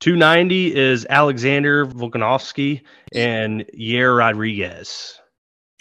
290 0.00 0.74
is 0.74 1.06
Alexander 1.08 1.86
Volkanovski 1.86 2.82
and 3.14 3.66
Yair 3.78 4.16
Rodriguez. 4.16 5.20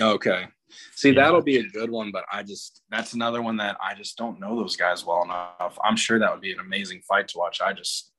Okay. 0.02 0.46
See, 0.94 1.10
yeah. 1.10 1.24
that'll 1.24 1.42
be 1.42 1.58
a 1.58 1.64
good 1.64 1.90
one, 1.90 2.12
but 2.12 2.26
I 2.32 2.44
just 2.44 2.82
that's 2.90 3.14
another 3.14 3.42
one 3.42 3.56
that 3.58 3.78
I 3.82 3.96
just 3.96 4.18
don't 4.18 4.40
know 4.40 4.56
those 4.58 4.76
guys 4.76 5.06
well 5.06 5.24
enough. 5.24 5.78
I'm 5.84 5.96
sure 5.96 6.20
that 6.20 6.32
would 6.32 6.42
be 6.42 6.52
an 6.52 6.60
amazing 6.60 7.02
fight 7.08 7.30
to 7.30 7.38
watch. 7.38 7.62
I 7.62 7.72
just 7.72 8.12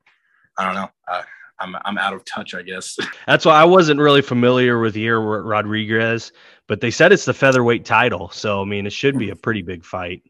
I 0.58 0.64
don't 0.64 0.74
know. 0.74 0.88
Uh, 1.06 1.22
I'm 1.60 1.76
I'm 1.84 1.98
out 1.98 2.14
of 2.14 2.24
touch, 2.24 2.54
I 2.54 2.62
guess. 2.62 2.98
That's 3.26 3.44
why 3.44 3.60
I 3.60 3.64
wasn't 3.64 4.00
really 4.00 4.22
familiar 4.22 4.80
with 4.80 4.94
Yair 4.94 5.44
Rodriguez, 5.44 6.32
but 6.66 6.80
they 6.80 6.90
said 6.90 7.12
it's 7.12 7.26
the 7.26 7.34
featherweight 7.34 7.84
title, 7.84 8.30
so 8.30 8.62
I 8.62 8.64
mean 8.64 8.86
it 8.86 8.92
should 8.92 9.18
be 9.18 9.30
a 9.30 9.36
pretty 9.36 9.62
big 9.62 9.84
fight. 9.84 10.22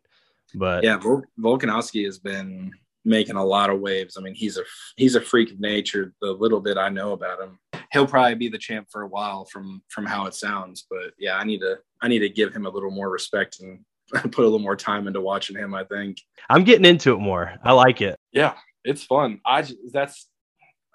But 0.54 0.82
yeah, 0.82 0.96
Vol- 0.96 1.22
Volkanovski 1.38 2.04
has 2.04 2.18
been 2.18 2.72
making 3.04 3.36
a 3.36 3.44
lot 3.44 3.70
of 3.70 3.80
waves. 3.80 4.16
I 4.16 4.22
mean, 4.22 4.34
he's 4.34 4.58
a 4.58 4.62
he's 4.96 5.14
a 5.14 5.20
freak 5.20 5.52
of 5.52 5.60
nature. 5.60 6.12
The 6.20 6.32
little 6.32 6.60
bit 6.60 6.76
I 6.76 6.88
know 6.88 7.12
about 7.12 7.40
him, 7.40 7.58
he'll 7.92 8.06
probably 8.06 8.34
be 8.34 8.48
the 8.48 8.58
champ 8.58 8.88
for 8.90 9.02
a 9.02 9.08
while 9.08 9.44
from 9.46 9.82
from 9.88 10.06
how 10.06 10.26
it 10.26 10.34
sounds. 10.34 10.86
But 10.88 11.12
yeah, 11.18 11.36
I 11.36 11.44
need 11.44 11.60
to 11.60 11.78
I 12.00 12.08
need 12.08 12.20
to 12.20 12.28
give 12.28 12.54
him 12.54 12.66
a 12.66 12.70
little 12.70 12.90
more 12.90 13.10
respect 13.10 13.60
and 13.60 13.80
put 14.32 14.38
a 14.38 14.42
little 14.42 14.58
more 14.58 14.76
time 14.76 15.06
into 15.06 15.20
watching 15.20 15.56
him. 15.56 15.74
I 15.74 15.84
think 15.84 16.18
I'm 16.48 16.64
getting 16.64 16.84
into 16.84 17.12
it 17.12 17.20
more. 17.20 17.54
I 17.64 17.72
like 17.72 18.00
it. 18.00 18.16
Yeah, 18.32 18.54
it's 18.84 19.04
fun. 19.04 19.40
I 19.46 19.66
that's 19.92 20.28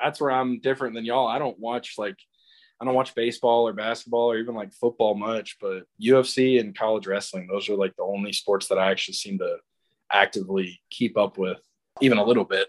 that's 0.01 0.19
where 0.19 0.31
I'm 0.31 0.59
different 0.59 0.95
than 0.95 1.05
y'all. 1.05 1.27
I 1.27 1.39
don't 1.39 1.59
watch 1.59 1.95
like 1.97 2.17
I 2.81 2.85
don't 2.85 2.93
watch 2.93 3.15
baseball 3.15 3.67
or 3.67 3.73
basketball 3.73 4.31
or 4.31 4.37
even 4.37 4.53
like 4.53 4.73
football 4.73 5.15
much, 5.15 5.57
but 5.61 5.83
UFC 6.01 6.59
and 6.59 6.77
college 6.77 7.07
wrestling, 7.07 7.47
those 7.47 7.69
are 7.69 7.75
like 7.75 7.95
the 7.95 8.03
only 8.03 8.33
sports 8.33 8.67
that 8.67 8.77
I 8.77 8.91
actually 8.91 9.13
seem 9.13 9.37
to 9.39 9.57
actively 10.11 10.81
keep 10.89 11.17
up 11.17 11.37
with 11.37 11.57
even 12.01 12.17
a 12.17 12.23
little 12.23 12.45
bit. 12.45 12.67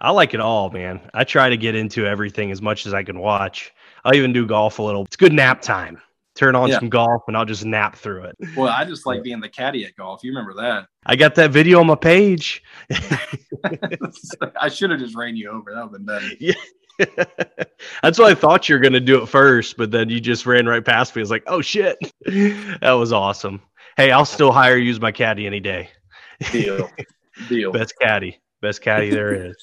I 0.00 0.10
like 0.10 0.32
it 0.34 0.40
all, 0.40 0.70
man. 0.70 1.00
I 1.12 1.24
try 1.24 1.48
to 1.48 1.56
get 1.56 1.74
into 1.74 2.06
everything 2.06 2.50
as 2.50 2.62
much 2.62 2.86
as 2.86 2.94
I 2.94 3.02
can 3.02 3.18
watch. 3.18 3.72
I'll 4.04 4.14
even 4.14 4.32
do 4.32 4.46
golf 4.46 4.78
a 4.78 4.82
little. 4.82 5.04
It's 5.04 5.16
good 5.16 5.32
nap 5.32 5.60
time 5.60 6.00
turn 6.38 6.54
on 6.54 6.68
Yeah. 6.68 6.78
some 6.78 6.88
golf, 6.88 7.24
and 7.26 7.36
I'll 7.36 7.44
just 7.44 7.64
nap 7.64 7.96
through 7.96 8.24
it. 8.24 8.36
Well, 8.56 8.68
I 8.68 8.84
just 8.84 9.04
like 9.06 9.24
being 9.24 9.40
the 9.40 9.48
caddy 9.48 9.84
at 9.84 9.96
golf. 9.96 10.22
You 10.22 10.30
remember 10.30 10.54
that? 10.54 10.86
I 11.04 11.16
got 11.16 11.34
that 11.34 11.50
video 11.50 11.80
on 11.80 11.88
my 11.88 11.96
page. 11.96 12.62
I 14.60 14.68
should 14.68 14.90
have 14.90 15.00
just 15.00 15.16
ran 15.16 15.36
you 15.36 15.50
over. 15.50 15.74
That 15.74 15.90
would 15.90 15.98
have 15.98 16.06
been 16.06 16.54
better. 17.00 17.74
That's 18.02 18.18
what 18.18 18.30
I 18.30 18.34
thought 18.34 18.68
you 18.68 18.76
were 18.76 18.80
gonna 18.80 19.00
do 19.00 19.22
it 19.22 19.26
first, 19.28 19.76
but 19.76 19.90
then 19.90 20.08
you 20.08 20.20
just 20.20 20.46
ran 20.46 20.66
right 20.66 20.84
past 20.84 21.14
me. 21.16 21.20
I 21.20 21.22
was 21.24 21.30
like, 21.30 21.44
oh 21.48 21.60
shit. 21.60 21.98
That 22.80 22.92
was 22.92 23.12
awesome. 23.12 23.60
Hey, 23.96 24.12
I'll 24.12 24.24
still 24.24 24.52
hire 24.52 24.76
you 24.76 24.90
as 24.92 25.00
my 25.00 25.10
caddy 25.10 25.46
any 25.46 25.60
day. 25.60 25.90
Deal. 26.52 26.88
Deal. 27.48 27.72
Best 27.72 27.94
caddy. 28.00 28.40
Best 28.60 28.82
caddy 28.82 29.10
there 29.10 29.34
is. 29.50 29.56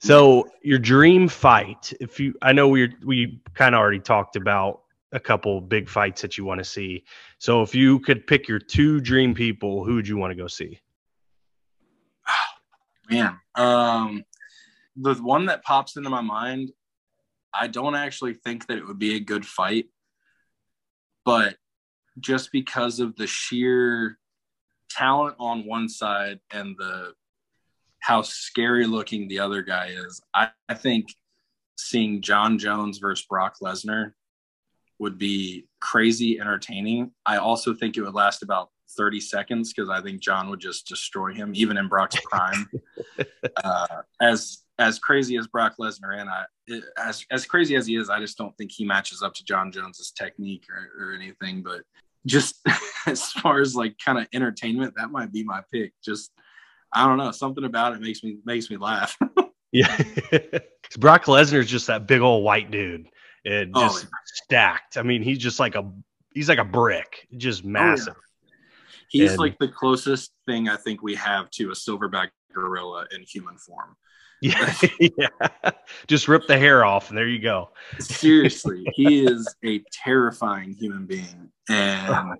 So 0.00 0.48
your 0.62 0.78
dream 0.78 1.28
fight, 1.28 1.92
if 2.00 2.20
you 2.20 2.34
I 2.42 2.52
know 2.52 2.68
we 2.68 2.94
we 3.04 3.40
kind 3.54 3.74
of 3.74 3.80
already 3.80 4.00
talked 4.00 4.36
about 4.36 4.82
a 5.12 5.20
couple 5.20 5.60
big 5.60 5.88
fights 5.88 6.20
that 6.22 6.36
you 6.36 6.44
want 6.44 6.58
to 6.58 6.64
see. 6.64 7.04
So 7.38 7.62
if 7.62 7.74
you 7.74 8.00
could 8.00 8.26
pick 8.26 8.48
your 8.48 8.58
two 8.58 9.00
dream 9.00 9.34
people, 9.34 9.84
who 9.84 9.94
would 9.94 10.08
you 10.08 10.16
want 10.16 10.32
to 10.32 10.34
go 10.34 10.46
see? 10.46 10.80
Man, 13.10 13.38
um, 13.54 14.24
the 14.96 15.14
one 15.14 15.46
that 15.46 15.62
pops 15.62 15.96
into 15.96 16.10
my 16.10 16.20
mind, 16.20 16.72
I 17.54 17.68
don't 17.68 17.94
actually 17.94 18.34
think 18.34 18.66
that 18.66 18.78
it 18.78 18.86
would 18.86 18.98
be 18.98 19.16
a 19.16 19.20
good 19.20 19.46
fight, 19.46 19.86
but 21.24 21.56
just 22.18 22.50
because 22.52 23.00
of 23.00 23.16
the 23.16 23.26
sheer 23.26 24.18
talent 24.90 25.36
on 25.38 25.66
one 25.66 25.88
side 25.88 26.40
and 26.52 26.76
the 26.78 27.12
how 28.00 28.22
scary 28.22 28.86
looking 28.86 29.26
the 29.26 29.40
other 29.40 29.62
guy 29.62 29.88
is, 29.88 30.20
I, 30.32 30.50
I 30.68 30.74
think 30.74 31.06
seeing 31.76 32.22
Jon 32.22 32.58
Jones 32.58 32.98
versus 32.98 33.26
Brock 33.26 33.56
Lesnar 33.62 34.12
would 34.98 35.18
be 35.18 35.66
crazy 35.80 36.40
entertaining. 36.40 37.10
I 37.24 37.38
also 37.38 37.74
think 37.74 37.96
it 37.96 38.02
would 38.02 38.14
last 38.14 38.42
about 38.42 38.70
30 38.96 39.20
seconds 39.20 39.72
because 39.72 39.90
I 39.90 40.00
think 40.00 40.20
Jon 40.20 40.48
would 40.50 40.60
just 40.60 40.86
destroy 40.86 41.34
him, 41.34 41.52
even 41.54 41.76
in 41.76 41.88
Brock's 41.88 42.20
prime. 42.24 42.68
uh, 43.64 44.02
as 44.20 44.62
as 44.78 44.98
crazy 44.98 45.36
as 45.38 45.46
Brock 45.46 45.76
Lesnar 45.80 46.20
and 46.20 46.28
I, 46.28 46.44
as 46.98 47.24
as 47.30 47.46
crazy 47.46 47.76
as 47.76 47.86
he 47.86 47.96
is, 47.96 48.10
I 48.10 48.20
just 48.20 48.38
don't 48.38 48.56
think 48.56 48.70
he 48.72 48.84
matches 48.84 49.22
up 49.22 49.34
to 49.34 49.44
Jon 49.44 49.72
Jones's 49.72 50.12
technique 50.12 50.64
or, 50.70 51.08
or 51.08 51.12
anything. 51.12 51.62
But 51.62 51.82
just 52.26 52.56
as 53.06 53.30
far 53.32 53.60
as 53.60 53.74
like 53.74 53.96
kind 54.04 54.18
of 54.18 54.26
entertainment, 54.32 54.94
that 54.96 55.10
might 55.10 55.32
be 55.32 55.42
my 55.44 55.62
pick. 55.72 55.92
Just 56.04 56.32
I 56.92 57.06
don't 57.06 57.18
know, 57.18 57.30
something 57.30 57.64
about 57.64 57.94
it 57.94 58.00
makes 58.00 58.22
me 58.22 58.38
makes 58.44 58.70
me 58.70 58.76
laugh. 58.76 59.16
yeah, 59.72 59.96
Brock 60.98 61.24
Lesnar 61.24 61.60
is 61.60 61.70
just 61.70 61.86
that 61.88 62.06
big 62.06 62.20
old 62.20 62.44
white 62.44 62.70
dude. 62.70 63.08
It 63.44 63.70
Oh, 63.74 63.82
just 63.82 64.06
stacked. 64.24 64.96
I 64.96 65.02
mean, 65.02 65.22
he's 65.22 65.38
just 65.38 65.60
like 65.60 65.74
a 65.74 65.90
he's 66.34 66.48
like 66.48 66.58
a 66.58 66.64
brick, 66.64 67.26
just 67.36 67.64
oh, 67.64 67.68
massive. 67.68 68.14
He's 69.08 69.30
And- 69.32 69.38
like 69.38 69.58
the 69.58 69.68
closest 69.68 70.32
thing 70.46 70.68
I 70.68 70.76
think 70.76 71.02
we 71.02 71.14
have 71.14 71.48
to 71.52 71.70
a 71.70 71.74
silverback 71.74 72.30
gorilla 72.52 73.06
in 73.14 73.22
human 73.22 73.56
form. 73.56 73.96
Yeah. 74.42 75.28
Just 76.06 76.28
rip 76.28 76.46
the 76.46 76.58
hair 76.58 76.84
off 76.84 77.08
and 77.08 77.18
there 77.18 77.28
you 77.28 77.40
go. 77.40 77.70
Seriously, 77.98 78.86
he 78.94 79.24
is 79.24 79.52
a 79.64 79.82
terrifying 79.92 80.72
human 80.72 81.06
being. 81.06 81.50
And 81.68 82.36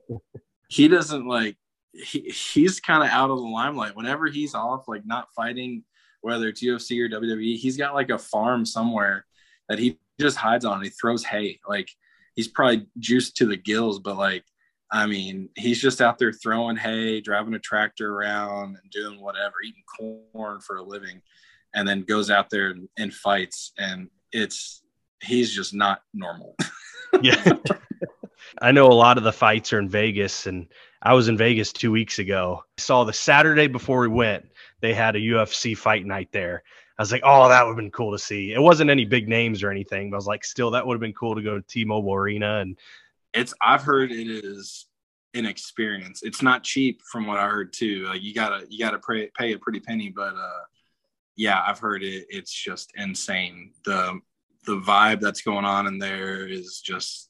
he 0.69 0.89
doesn't 0.89 1.27
like 1.27 1.57
he, 1.93 2.21
he's 2.21 2.81
kind 2.81 3.03
of 3.03 3.09
out 3.11 3.31
of 3.31 3.39
the 3.39 3.45
limelight 3.45 3.97
whenever 3.97 4.27
he's 4.27 4.55
off 4.55 4.89
like 4.89 5.07
not 5.07 5.29
fighting 5.35 5.85
whether 6.21 6.49
it's 6.49 6.63
UFC 6.63 7.01
or 7.01 7.09
WWE 7.09 7.57
he's 7.57 7.77
got 7.77 7.95
like 7.95 8.11
a 8.11 8.19
farm 8.19 8.65
somewhere 8.65 9.25
that 9.69 9.79
he 9.79 9.99
just 10.21 10.37
hides 10.37 10.65
on 10.65 10.83
he 10.83 10.91
throws 10.91 11.25
hay 11.25 11.59
like 11.69 11.89
he's 12.35 12.49
probably 12.49 12.87
juiced 12.99 13.37
to 13.37 13.47
the 13.47 13.57
gills 13.57 13.99
but 13.99 14.17
like 14.17 14.45
I 14.93 15.07
mean 15.07 15.49
he's 15.57 15.81
just 15.81 16.01
out 16.01 16.19
there 16.19 16.33
throwing 16.33 16.77
hay 16.77 17.21
driving 17.21 17.55
a 17.55 17.59
tractor 17.59 18.15
around 18.15 18.77
and 18.83 18.91
doing 18.91 19.21
whatever 19.21 19.55
eating 19.65 19.85
corn 20.33 20.61
for 20.61 20.77
a 20.77 20.83
living 20.83 21.23
and 21.77 21.87
then 21.87 22.03
goes 22.03 22.31
out 22.31 22.51
there 22.51 22.71
and, 22.71 22.89
and 22.99 23.15
fights 23.15 23.73
and 23.79 24.09
it's 24.33 24.83
he's 25.23 25.55
just 25.55 25.73
not 25.73 26.01
normal 26.13 26.57
Yeah. 27.23 27.53
I 28.61 28.73
know 28.73 28.87
a 28.87 28.95
lot 28.95 29.19
of 29.19 29.25
the 29.25 29.33
fights 29.33 29.73
are 29.73 29.79
in 29.79 29.89
Vegas 29.89 30.47
and 30.47 30.67
I 31.03 31.15
was 31.15 31.29
in 31.29 31.37
Vegas 31.37 31.73
two 31.73 31.93
weeks 31.93 32.19
ago. 32.19 32.63
I 32.79 32.81
saw 32.81 33.05
the 33.05 33.13
Saturday 33.13 33.67
before 33.67 34.01
we 34.01 34.09
went, 34.09 34.47
they 34.81 34.95
had 34.95 35.17
a 35.17 35.21
UFC 35.21 35.77
fight 35.77 36.07
night 36.07 36.29
there. 36.33 36.63
I 36.99 37.03
was 37.03 37.13
like, 37.13 37.23
oh, 37.25 37.49
that 37.49 37.65
would 37.65 37.73
have 37.73 37.77
been 37.77 37.91
cool 37.91 38.13
to 38.13 38.19
see. 38.19 38.53
It 38.53 38.61
wasn't 38.61 38.91
any 38.91 39.05
big 39.05 39.29
names 39.29 39.63
or 39.63 39.71
anything, 39.71 40.11
but 40.11 40.17
I 40.17 40.19
was 40.19 40.27
like, 40.27 40.45
still, 40.45 40.71
that 40.71 40.87
would 40.87 40.95
have 40.95 41.01
been 41.01 41.13
cool 41.13 41.35
to 41.35 41.43
go 41.43 41.57
to 41.57 41.67
T 41.67 41.85
Mobile 41.85 42.15
Arena. 42.15 42.61
And 42.61 42.79
it's 43.35 43.53
I've 43.61 43.83
heard 43.83 44.11
it 44.11 44.29
is 44.29 44.87
an 45.35 45.45
experience. 45.45 46.23
It's 46.23 46.41
not 46.41 46.65
cheap 46.65 47.03
from 47.03 47.27
what 47.27 47.39
I 47.39 47.49
heard 47.49 47.73
too. 47.73 48.05
Like 48.05 48.23
you 48.23 48.33
gotta 48.33 48.65
you 48.71 48.79
gotta 48.79 48.99
pay 48.99 49.31
pay 49.39 49.53
a 49.53 49.59
pretty 49.59 49.81
penny, 49.81 50.11
but 50.15 50.35
uh 50.35 50.65
yeah, 51.37 51.63
I've 51.67 51.79
heard 51.79 52.03
it. 52.03 52.27
It's 52.29 52.53
just 52.53 52.93
insane. 52.97 53.73
The 53.85 54.21
the 54.67 54.81
vibe 54.81 55.21
that's 55.21 55.43
going 55.43 55.65
on 55.65 55.87
in 55.87 55.99
there 55.99 56.47
is 56.47 56.81
just 56.85 57.29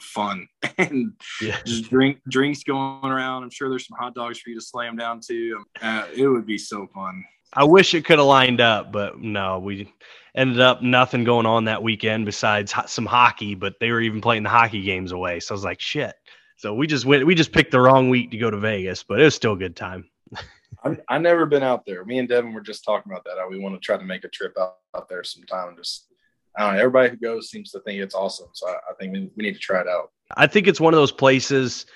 fun 0.00 0.46
and 0.78 1.12
yeah. 1.40 1.58
just 1.64 1.88
drink 1.88 2.20
drinks 2.28 2.62
going 2.62 3.10
around. 3.10 3.42
I'm 3.42 3.50
sure 3.50 3.68
there's 3.68 3.86
some 3.86 3.98
hot 3.98 4.14
dogs 4.14 4.38
for 4.38 4.50
you 4.50 4.56
to 4.56 4.64
slam 4.64 4.96
down 4.96 5.20
too. 5.20 5.64
Uh, 5.80 6.06
it 6.14 6.28
would 6.28 6.46
be 6.46 6.58
so 6.58 6.86
fun. 6.94 7.24
I 7.54 7.64
wish 7.64 7.94
it 7.94 8.04
could 8.04 8.18
have 8.18 8.26
lined 8.26 8.60
up, 8.60 8.92
but 8.92 9.18
no, 9.18 9.58
we 9.58 9.90
ended 10.34 10.60
up 10.60 10.82
nothing 10.82 11.24
going 11.24 11.46
on 11.46 11.64
that 11.64 11.82
weekend 11.82 12.26
besides 12.26 12.74
some 12.86 13.06
hockey, 13.06 13.54
but 13.54 13.74
they 13.80 13.90
were 13.90 14.02
even 14.02 14.20
playing 14.20 14.42
the 14.42 14.50
hockey 14.50 14.82
games 14.82 15.12
away. 15.12 15.40
So 15.40 15.54
I 15.54 15.56
was 15.56 15.64
like, 15.64 15.80
shit. 15.80 16.14
So 16.56 16.74
we 16.74 16.86
just 16.86 17.06
went, 17.06 17.24
we 17.26 17.34
just 17.34 17.52
picked 17.52 17.70
the 17.70 17.80
wrong 17.80 18.10
week 18.10 18.32
to 18.32 18.38
go 18.38 18.50
to 18.50 18.58
Vegas, 18.58 19.02
but 19.02 19.20
it 19.20 19.24
was 19.24 19.34
still 19.34 19.54
a 19.54 19.58
good 19.58 19.76
time. 19.76 20.10
I've, 20.82 21.00
I've 21.08 21.22
never 21.22 21.46
been 21.46 21.62
out 21.62 21.84
there. 21.86 22.04
Me 22.04 22.18
and 22.18 22.28
Devin 22.28 22.52
were 22.52 22.60
just 22.60 22.84
talking 22.84 23.10
about 23.10 23.24
that. 23.24 23.48
We 23.48 23.58
want 23.58 23.74
to 23.74 23.80
try 23.80 23.96
to 23.96 24.04
make 24.04 24.24
a 24.24 24.28
trip 24.28 24.54
out, 24.58 24.76
out 24.96 25.08
there 25.08 25.24
sometime. 25.24 25.74
Just, 25.76 26.06
I 26.56 26.62
don't 26.62 26.74
know. 26.74 26.80
Everybody 26.80 27.10
who 27.10 27.16
goes 27.16 27.50
seems 27.50 27.70
to 27.72 27.80
think 27.80 28.00
it's 28.00 28.14
awesome. 28.14 28.48
So 28.52 28.68
I, 28.68 28.74
I 28.90 28.94
think 28.98 29.12
we, 29.12 29.30
we 29.36 29.44
need 29.44 29.54
to 29.54 29.60
try 29.60 29.80
it 29.80 29.88
out. 29.88 30.12
I 30.36 30.46
think 30.46 30.66
it's 30.66 30.80
one 30.80 30.94
of 30.94 30.98
those 30.98 31.12
places. 31.12 31.86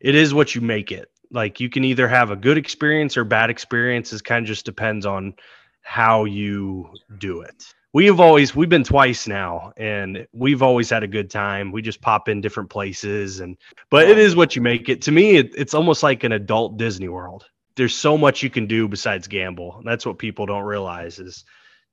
It 0.00 0.14
is 0.14 0.32
what 0.32 0.54
you 0.54 0.60
make 0.60 0.92
it. 0.92 1.10
Like 1.30 1.60
you 1.60 1.68
can 1.68 1.84
either 1.84 2.08
have 2.08 2.30
a 2.30 2.36
good 2.36 2.58
experience 2.58 3.16
or 3.16 3.24
bad 3.24 3.50
experience. 3.50 4.12
It 4.12 4.24
kind 4.24 4.44
of 4.44 4.48
just 4.48 4.64
depends 4.64 5.06
on 5.06 5.34
how 5.82 6.24
you 6.24 6.90
do 7.18 7.42
it. 7.42 7.74
We 7.92 8.06
have 8.06 8.20
always 8.20 8.54
we've 8.54 8.68
been 8.68 8.84
twice 8.84 9.26
now, 9.26 9.72
and 9.76 10.26
we've 10.32 10.62
always 10.62 10.88
had 10.90 11.02
a 11.02 11.08
good 11.08 11.28
time. 11.28 11.72
We 11.72 11.82
just 11.82 12.00
pop 12.00 12.28
in 12.28 12.40
different 12.40 12.70
places, 12.70 13.40
and 13.40 13.56
but 13.90 14.08
it 14.08 14.16
is 14.16 14.36
what 14.36 14.54
you 14.54 14.62
make 14.62 14.88
it. 14.88 15.02
To 15.02 15.10
me, 15.10 15.38
it, 15.38 15.52
it's 15.56 15.74
almost 15.74 16.04
like 16.04 16.22
an 16.22 16.30
adult 16.30 16.76
Disney 16.76 17.08
World. 17.08 17.46
There's 17.80 17.94
so 17.94 18.18
much 18.18 18.42
you 18.42 18.50
can 18.50 18.66
do 18.66 18.86
besides 18.88 19.26
gamble. 19.26 19.80
That's 19.86 20.04
what 20.04 20.18
people 20.18 20.44
don't 20.44 20.64
realize 20.64 21.18
is 21.18 21.46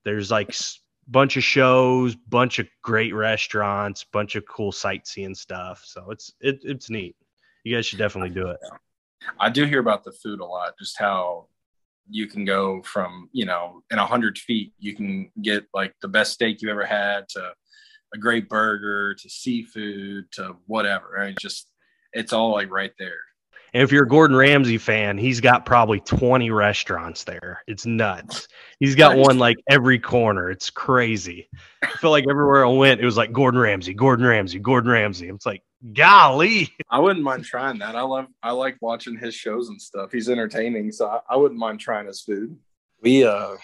there's 0.04 0.30
like 0.30 0.50
s- 0.50 0.82
bunch 1.08 1.38
of 1.38 1.46
shows, 1.46 2.14
bunch 2.14 2.60
of 2.60 2.68
great 2.84 3.14
restaurants, 3.14 4.04
bunch 4.04 4.36
of 4.36 4.46
cool 4.46 4.74
sightseeing 4.74 5.34
stuff. 5.34 5.82
So 5.86 6.12
it's 6.12 6.34
it, 6.42 6.60
it's 6.64 6.90
neat. 6.90 7.16
You 7.64 7.74
guys 7.74 7.86
should 7.86 8.00
definitely 8.00 8.32
do 8.32 8.50
it. 8.50 8.58
I 9.40 9.50
do 9.50 9.64
hear 9.64 9.80
about 9.80 10.04
the 10.04 10.12
food 10.12 10.42
a 10.42 10.46
lot, 10.46 10.78
just 10.78 11.00
how 11.00 11.48
you 12.10 12.28
can 12.28 12.44
go 12.44 12.82
from, 12.82 13.30
you 13.32 13.46
know, 13.46 13.82
in 13.90 13.98
a 13.98 14.06
hundred 14.06 14.38
feet, 14.38 14.74
you 14.80 14.94
can 14.94 15.32
get 15.42 15.68
like 15.74 15.94
the 16.02 16.10
best 16.10 16.34
steak 16.34 16.62
you 16.62 16.70
ever 16.70 16.86
had 16.86 17.30
to 17.30 17.54
a 18.14 18.18
great 18.18 18.50
burger 18.50 19.14
to 19.14 19.30
seafood 19.30 20.30
to 20.34 20.58
whatever. 20.66 21.14
Right? 21.16 21.38
Just 21.40 21.70
it's 22.12 22.34
all 22.34 22.52
like 22.52 22.70
right 22.70 22.92
there. 23.00 23.22
And 23.74 23.84
if 23.84 23.92
you're 23.92 24.04
a 24.04 24.08
Gordon 24.08 24.36
Ramsay 24.36 24.78
fan, 24.78 25.18
he's 25.18 25.42
got 25.42 25.66
probably 25.66 26.00
20 26.00 26.52
restaurants 26.52 27.24
there. 27.26 27.64
It's 27.68 27.86
nuts. 27.86 28.48
He's 28.80 28.96
got 28.96 29.18
one 29.18 29.38
like 29.38 29.58
every 29.70 30.00
corner. 30.00 30.50
It's 30.50 30.70
crazy. 30.70 31.50
I 31.84 31.88
feel 31.98 32.12
like 32.12 32.26
everywhere 32.30 32.66
I 32.66 32.70
went, 32.70 33.02
it 33.02 33.06
was 33.06 33.18
like 33.18 33.32
Gordon 33.32 33.60
Ramsay, 33.60 33.94
Gordon 33.94 34.26
Ramsay, 34.26 34.60
Gordon 34.60 34.92
Ramsay. 34.92 35.30
It's 35.30 35.46
like, 35.46 35.64
golly. 35.94 36.74
I 36.90 37.00
wouldn't 37.00 37.24
mind 37.24 37.46
trying 37.46 37.80
that. 37.80 37.96
I 37.96 38.02
love 38.02 38.28
I 38.42 38.52
like 38.52 38.78
watching 38.82 39.18
his 39.18 39.36
shows 39.36 39.70
and 39.70 39.82
stuff. 39.82 40.12
He's 40.12 40.30
entertaining, 40.30 40.92
so 40.92 41.08
I, 41.08 41.20
I 41.30 41.36
wouldn't 41.36 41.60
mind 41.60 41.80
trying 41.80 42.08
his 42.08 42.22
food. 42.22 42.58
We 43.02 43.24
uh 43.24 43.56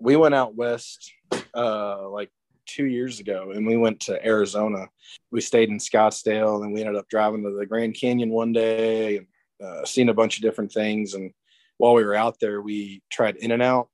we 0.00 0.16
went 0.16 0.34
out 0.34 0.54
west 0.54 1.12
uh 1.54 2.08
like 2.08 2.30
two 2.66 2.84
years 2.86 3.20
ago 3.20 3.52
and 3.54 3.66
we 3.66 3.76
went 3.76 4.00
to 4.00 4.24
Arizona. 4.26 4.88
We 5.30 5.40
stayed 5.40 5.68
in 5.68 5.78
Scottsdale 5.78 6.64
and 6.64 6.72
we 6.72 6.80
ended 6.80 6.96
up 6.96 7.08
driving 7.08 7.42
to 7.44 7.50
the 7.50 7.66
Grand 7.66 7.96
Canyon 7.98 8.30
one 8.30 8.52
day 8.52 9.18
and 9.18 9.26
uh, 9.62 9.84
seen 9.84 10.08
a 10.08 10.14
bunch 10.14 10.36
of 10.36 10.42
different 10.42 10.72
things. 10.72 11.14
And 11.14 11.32
while 11.78 11.94
we 11.94 12.04
were 12.04 12.14
out 12.14 12.38
there, 12.40 12.60
we 12.60 13.02
tried 13.10 13.36
In 13.36 13.50
and 13.52 13.62
Out. 13.62 13.88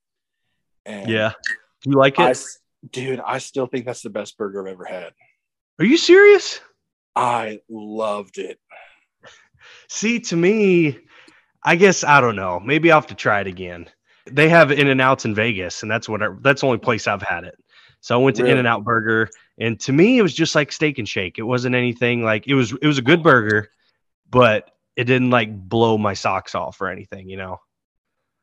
And 0.86 1.08
Yeah. 1.10 1.32
You 1.84 1.92
like 1.92 2.18
it? 2.18 2.22
s- 2.22 2.58
dude, 2.90 3.20
I 3.20 3.38
still 3.38 3.66
think 3.66 3.84
that's 3.86 4.02
the 4.02 4.10
best 4.10 4.36
burger 4.38 4.66
I've 4.66 4.72
ever 4.72 4.84
had. 4.84 5.12
Are 5.78 5.84
you 5.84 5.96
serious? 5.96 6.60
I 7.14 7.60
loved 7.68 8.38
it. 8.38 8.58
See, 9.88 10.20
to 10.20 10.36
me, 10.36 10.98
I 11.64 11.76
guess 11.76 12.04
I 12.04 12.20
don't 12.20 12.36
know. 12.36 12.60
Maybe 12.60 12.90
I'll 12.90 13.00
have 13.00 13.08
to 13.08 13.14
try 13.14 13.40
it 13.40 13.46
again. 13.46 13.88
They 14.30 14.48
have 14.48 14.70
In 14.70 14.88
and 14.88 15.00
Outs 15.00 15.24
in 15.24 15.34
Vegas, 15.34 15.82
and 15.82 15.90
that's 15.90 16.08
what 16.08 16.22
I, 16.22 16.28
that's 16.40 16.60
the 16.60 16.66
only 16.66 16.78
place 16.78 17.06
I've 17.06 17.22
had 17.22 17.44
it. 17.44 17.56
So 18.00 18.14
I 18.18 18.22
went 18.22 18.36
to 18.36 18.42
Really? 18.42 18.52
In 18.52 18.58
and 18.58 18.68
Out 18.68 18.84
Burger, 18.84 19.28
And 19.58 19.78
to 19.80 19.92
me, 19.92 20.18
it 20.18 20.22
was 20.22 20.34
just 20.34 20.54
like 20.54 20.70
Steak 20.70 20.98
and 20.98 21.08
Shake. 21.08 21.38
It 21.38 21.42
wasn't 21.42 21.74
anything 21.74 22.22
like 22.22 22.46
it 22.46 22.54
was. 22.54 22.72
It 22.80 22.86
was 22.86 22.98
a 22.98 23.02
good 23.02 23.22
burger, 23.22 23.70
but 24.30 24.70
it 24.98 25.04
didn't 25.04 25.30
like 25.30 25.56
blow 25.56 25.96
my 25.96 26.14
socks 26.14 26.56
off 26.56 26.80
or 26.80 26.88
anything. 26.88 27.28
You 27.28 27.36
know. 27.36 27.60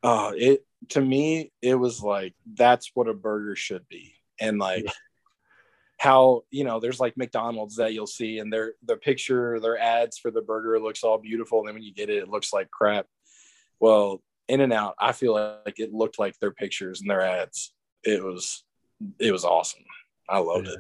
Uh, 0.02 0.32
it 0.36 0.66
to 0.90 1.02
me, 1.02 1.52
it 1.62 1.76
was 1.76 2.02
like 2.02 2.34
that's 2.54 2.92
what 2.94 3.10
a 3.10 3.14
burger 3.14 3.56
should 3.56 3.88
be, 3.90 4.16
and 4.40 4.58
like. 4.58 4.86
Yeah. 4.86 4.92
How 5.98 6.44
you 6.52 6.66
know 6.66 6.82
there's 6.82 7.00
like 7.00 7.16
McDonald's 7.16 7.78
that 7.78 7.94
you'll 7.94 8.06
see 8.06 8.40
and 8.40 8.52
their 8.52 8.74
the 8.84 8.98
picture 8.98 9.62
their 9.62 9.80
ads 9.80 10.18
for 10.18 10.30
the 10.30 10.42
burger 10.42 10.78
looks 10.78 11.06
all 11.06 11.18
beautiful 11.18 11.60
and 11.60 11.70
then 11.70 11.76
when 11.76 11.84
you 11.84 11.94
get 11.94 12.10
it 12.10 12.18
it 12.18 12.28
looks 12.28 12.52
like 12.52 12.70
crap. 12.70 13.08
Well, 13.80 14.22
In 14.50 14.60
and 14.60 14.74
Out, 14.74 14.96
I 15.00 15.14
feel 15.14 15.34
like 15.34 15.80
it 15.80 15.94
looked 15.94 16.20
like 16.20 16.38
their 16.40 16.52
pictures 16.52 17.00
and 17.00 17.10
their 17.10 17.22
ads. 17.22 17.74
It 18.04 18.22
was 18.22 18.66
it 19.20 19.32
was 19.32 19.46
awesome. 19.46 19.86
I 20.28 20.40
loved 20.40 20.68
yeah. 20.68 20.74
it. 20.74 20.80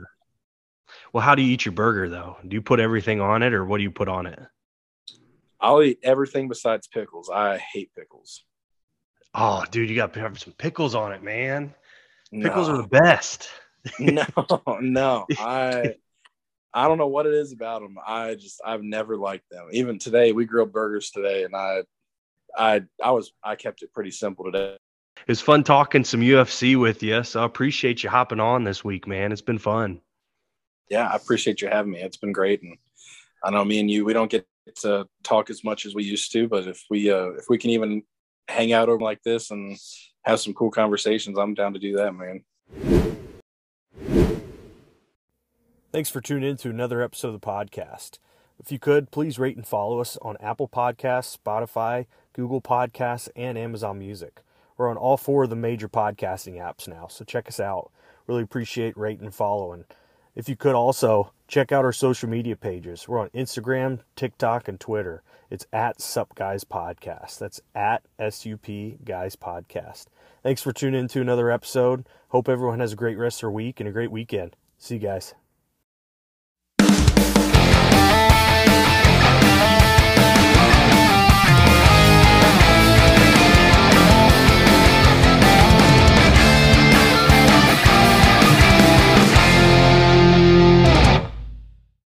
Well, 1.13 1.23
how 1.23 1.33
do 1.33 1.41
you 1.41 1.53
eat 1.53 1.63
your 1.63 1.71
burger 1.71 2.09
though? 2.09 2.35
Do 2.45 2.53
you 2.53 2.61
put 2.61 2.81
everything 2.81 3.21
on 3.21 3.41
it 3.41 3.53
or 3.53 3.63
what 3.63 3.77
do 3.77 3.83
you 3.83 3.91
put 3.91 4.09
on 4.09 4.27
it? 4.27 4.39
I'll 5.65 5.82
eat 5.82 5.99
everything 6.04 6.47
besides 6.47 6.88
pickles. 6.88 7.30
I 7.30 7.58
hate 7.58 7.89
pickles. 7.95 8.43
Oh, 9.34 9.65
dude, 9.71 9.89
you 9.89 9.95
got 9.95 10.13
to 10.13 10.19
have 10.19 10.39
some 10.39 10.54
pickles 10.54 10.93
on 10.93 11.12
it, 11.12 11.23
man. 11.23 11.73
Pickles 12.32 12.67
no. 12.67 12.75
are 12.75 12.82
the 12.82 12.88
best. 12.88 13.49
no, 13.99 14.25
no. 14.80 15.25
I 15.39 15.95
I 16.73 16.88
don't 16.88 16.97
know 16.97 17.08
what 17.08 17.25
it 17.25 17.34
is 17.34 17.51
about 17.51 17.82
them. 17.82 17.97
I 18.06 18.36
just 18.36 18.62
I've 18.63 18.84
never 18.84 19.17
liked 19.17 19.49
them. 19.49 19.67
Even 19.71 19.97
today, 19.97 20.32
we 20.32 20.45
grilled 20.45 20.71
burgers 20.71 21.10
today, 21.10 21.43
and 21.43 21.56
I 21.56 21.84
I 22.56 22.84
I 23.04 23.12
was 23.12 23.34
I 23.43 23.56
kept 23.56 23.82
it 23.82 23.91
pretty 23.93 24.12
simple 24.12 24.45
today. 24.45 24.78
It 25.17 25.28
was 25.30 25.41
fun 25.41 25.63
talking 25.63 26.04
some 26.04 26.21
UFC 26.21 26.80
with 26.80 27.01
you. 27.01 27.23
So 27.23 27.41
I 27.41 27.45
appreciate 27.45 28.04
you 28.04 28.10
hopping 28.10 28.39
on 28.39 28.63
this 28.63 28.84
week, 28.84 29.08
man. 29.08 29.32
It's 29.32 29.41
been 29.41 29.58
fun 29.58 30.01
yeah, 30.89 31.08
I 31.08 31.15
appreciate 31.15 31.62
you 31.62 31.67
having 31.67 31.91
me. 31.91 32.01
It's 32.01 32.17
been 32.17 32.32
great, 32.32 32.62
and 32.62 32.78
I 33.43 33.51
know 33.51 33.65
me 33.65 33.80
and 33.80 33.89
you 33.89 34.06
we 34.06 34.13
don't 34.13 34.30
get 34.30 34.47
to 34.82 35.08
talk 35.23 35.49
as 35.49 35.63
much 35.63 35.86
as 35.86 35.95
we 35.95 36.04
used 36.04 36.32
to, 36.34 36.47
but 36.47 36.67
if 36.67 36.84
we 36.89 37.12
uh, 37.12 37.30
if 37.38 37.45
we 37.49 37.58
can 37.58 37.69
even 37.71 38.04
hang 38.47 38.73
out 38.73 38.89
over 38.89 39.04
like 39.04 39.21
this 39.23 39.51
and 39.51 39.78
have 40.23 40.39
some 40.39 40.54
cool 40.54 40.71
conversations, 40.71 41.38
I'm 41.38 41.54
down 41.54 41.73
to 41.73 41.80
do 41.80 41.95
that, 41.97 42.13
man. 42.13 42.43
Thanks 45.91 46.10
for 46.10 46.19
tuning 46.19 46.49
in 46.49 46.58
to 46.58 46.69
another 46.69 47.01
episode 47.01 47.30
of 47.30 47.39
the 47.39 47.47
podcast. 47.47 48.19
If 48.60 48.71
you 48.71 48.80
could, 48.80 49.12
please 49.12 49.39
rate 49.39 49.56
and 49.56 49.65
follow 49.65 49.99
us 49.99 50.17
on 50.21 50.38
Apple 50.41 50.67
Podcasts, 50.67 51.38
Spotify, 51.38 52.06
Google 52.34 52.62
Podcasts, 52.62 53.30
and 53.36 53.58
Amazon 53.58 53.99
Music. 53.99 54.41
We're 54.78 54.89
on 54.89 54.97
all 54.97 55.17
four 55.17 55.43
of 55.45 55.49
the 55.49 55.56
major 55.56 55.88
podcasting 55.88 56.56
apps 56.56 56.88
now, 56.88 57.08
so 57.08 57.23
check 57.23 57.47
us 57.47 57.60
out. 57.60 57.91
Really 58.28 58.43
appreciate 58.43 58.97
rating 58.97 59.25
and 59.25 59.34
following. 59.34 59.86
If 60.35 60.49
you 60.49 60.55
could 60.55 60.75
also 60.75 61.31
check 61.47 61.71
out 61.71 61.85
our 61.85 61.93
social 61.93 62.29
media 62.29 62.55
pages. 62.55 63.07
We're 63.07 63.19
on 63.19 63.29
Instagram, 63.29 63.99
TikTok, 64.15 64.67
and 64.67 64.79
Twitter. 64.79 65.23
It's 65.49 65.67
at 65.71 66.01
Sup 66.01 66.35
Guys 66.35 66.63
Podcast. 66.63 67.37
That's 67.37 67.61
at 67.73 68.03
SUP 68.19 68.65
Guys 69.05 69.35
Podcast. 69.35 70.05
Thanks 70.43 70.61
for 70.61 70.73
tuning 70.73 71.01
in 71.01 71.07
to 71.09 71.21
another 71.21 71.51
episode. 71.51 72.07
Hope 72.29 72.49
everyone 72.49 72.79
has 72.79 72.93
a 72.93 72.97
great 72.97 73.17
rest 73.17 73.37
of 73.37 73.41
their 73.41 73.51
week 73.51 73.79
and 73.79 73.87
a 73.87 73.93
great 73.93 74.11
weekend. 74.11 74.55
See 74.77 74.95
you 74.95 75.01
guys. 75.01 75.33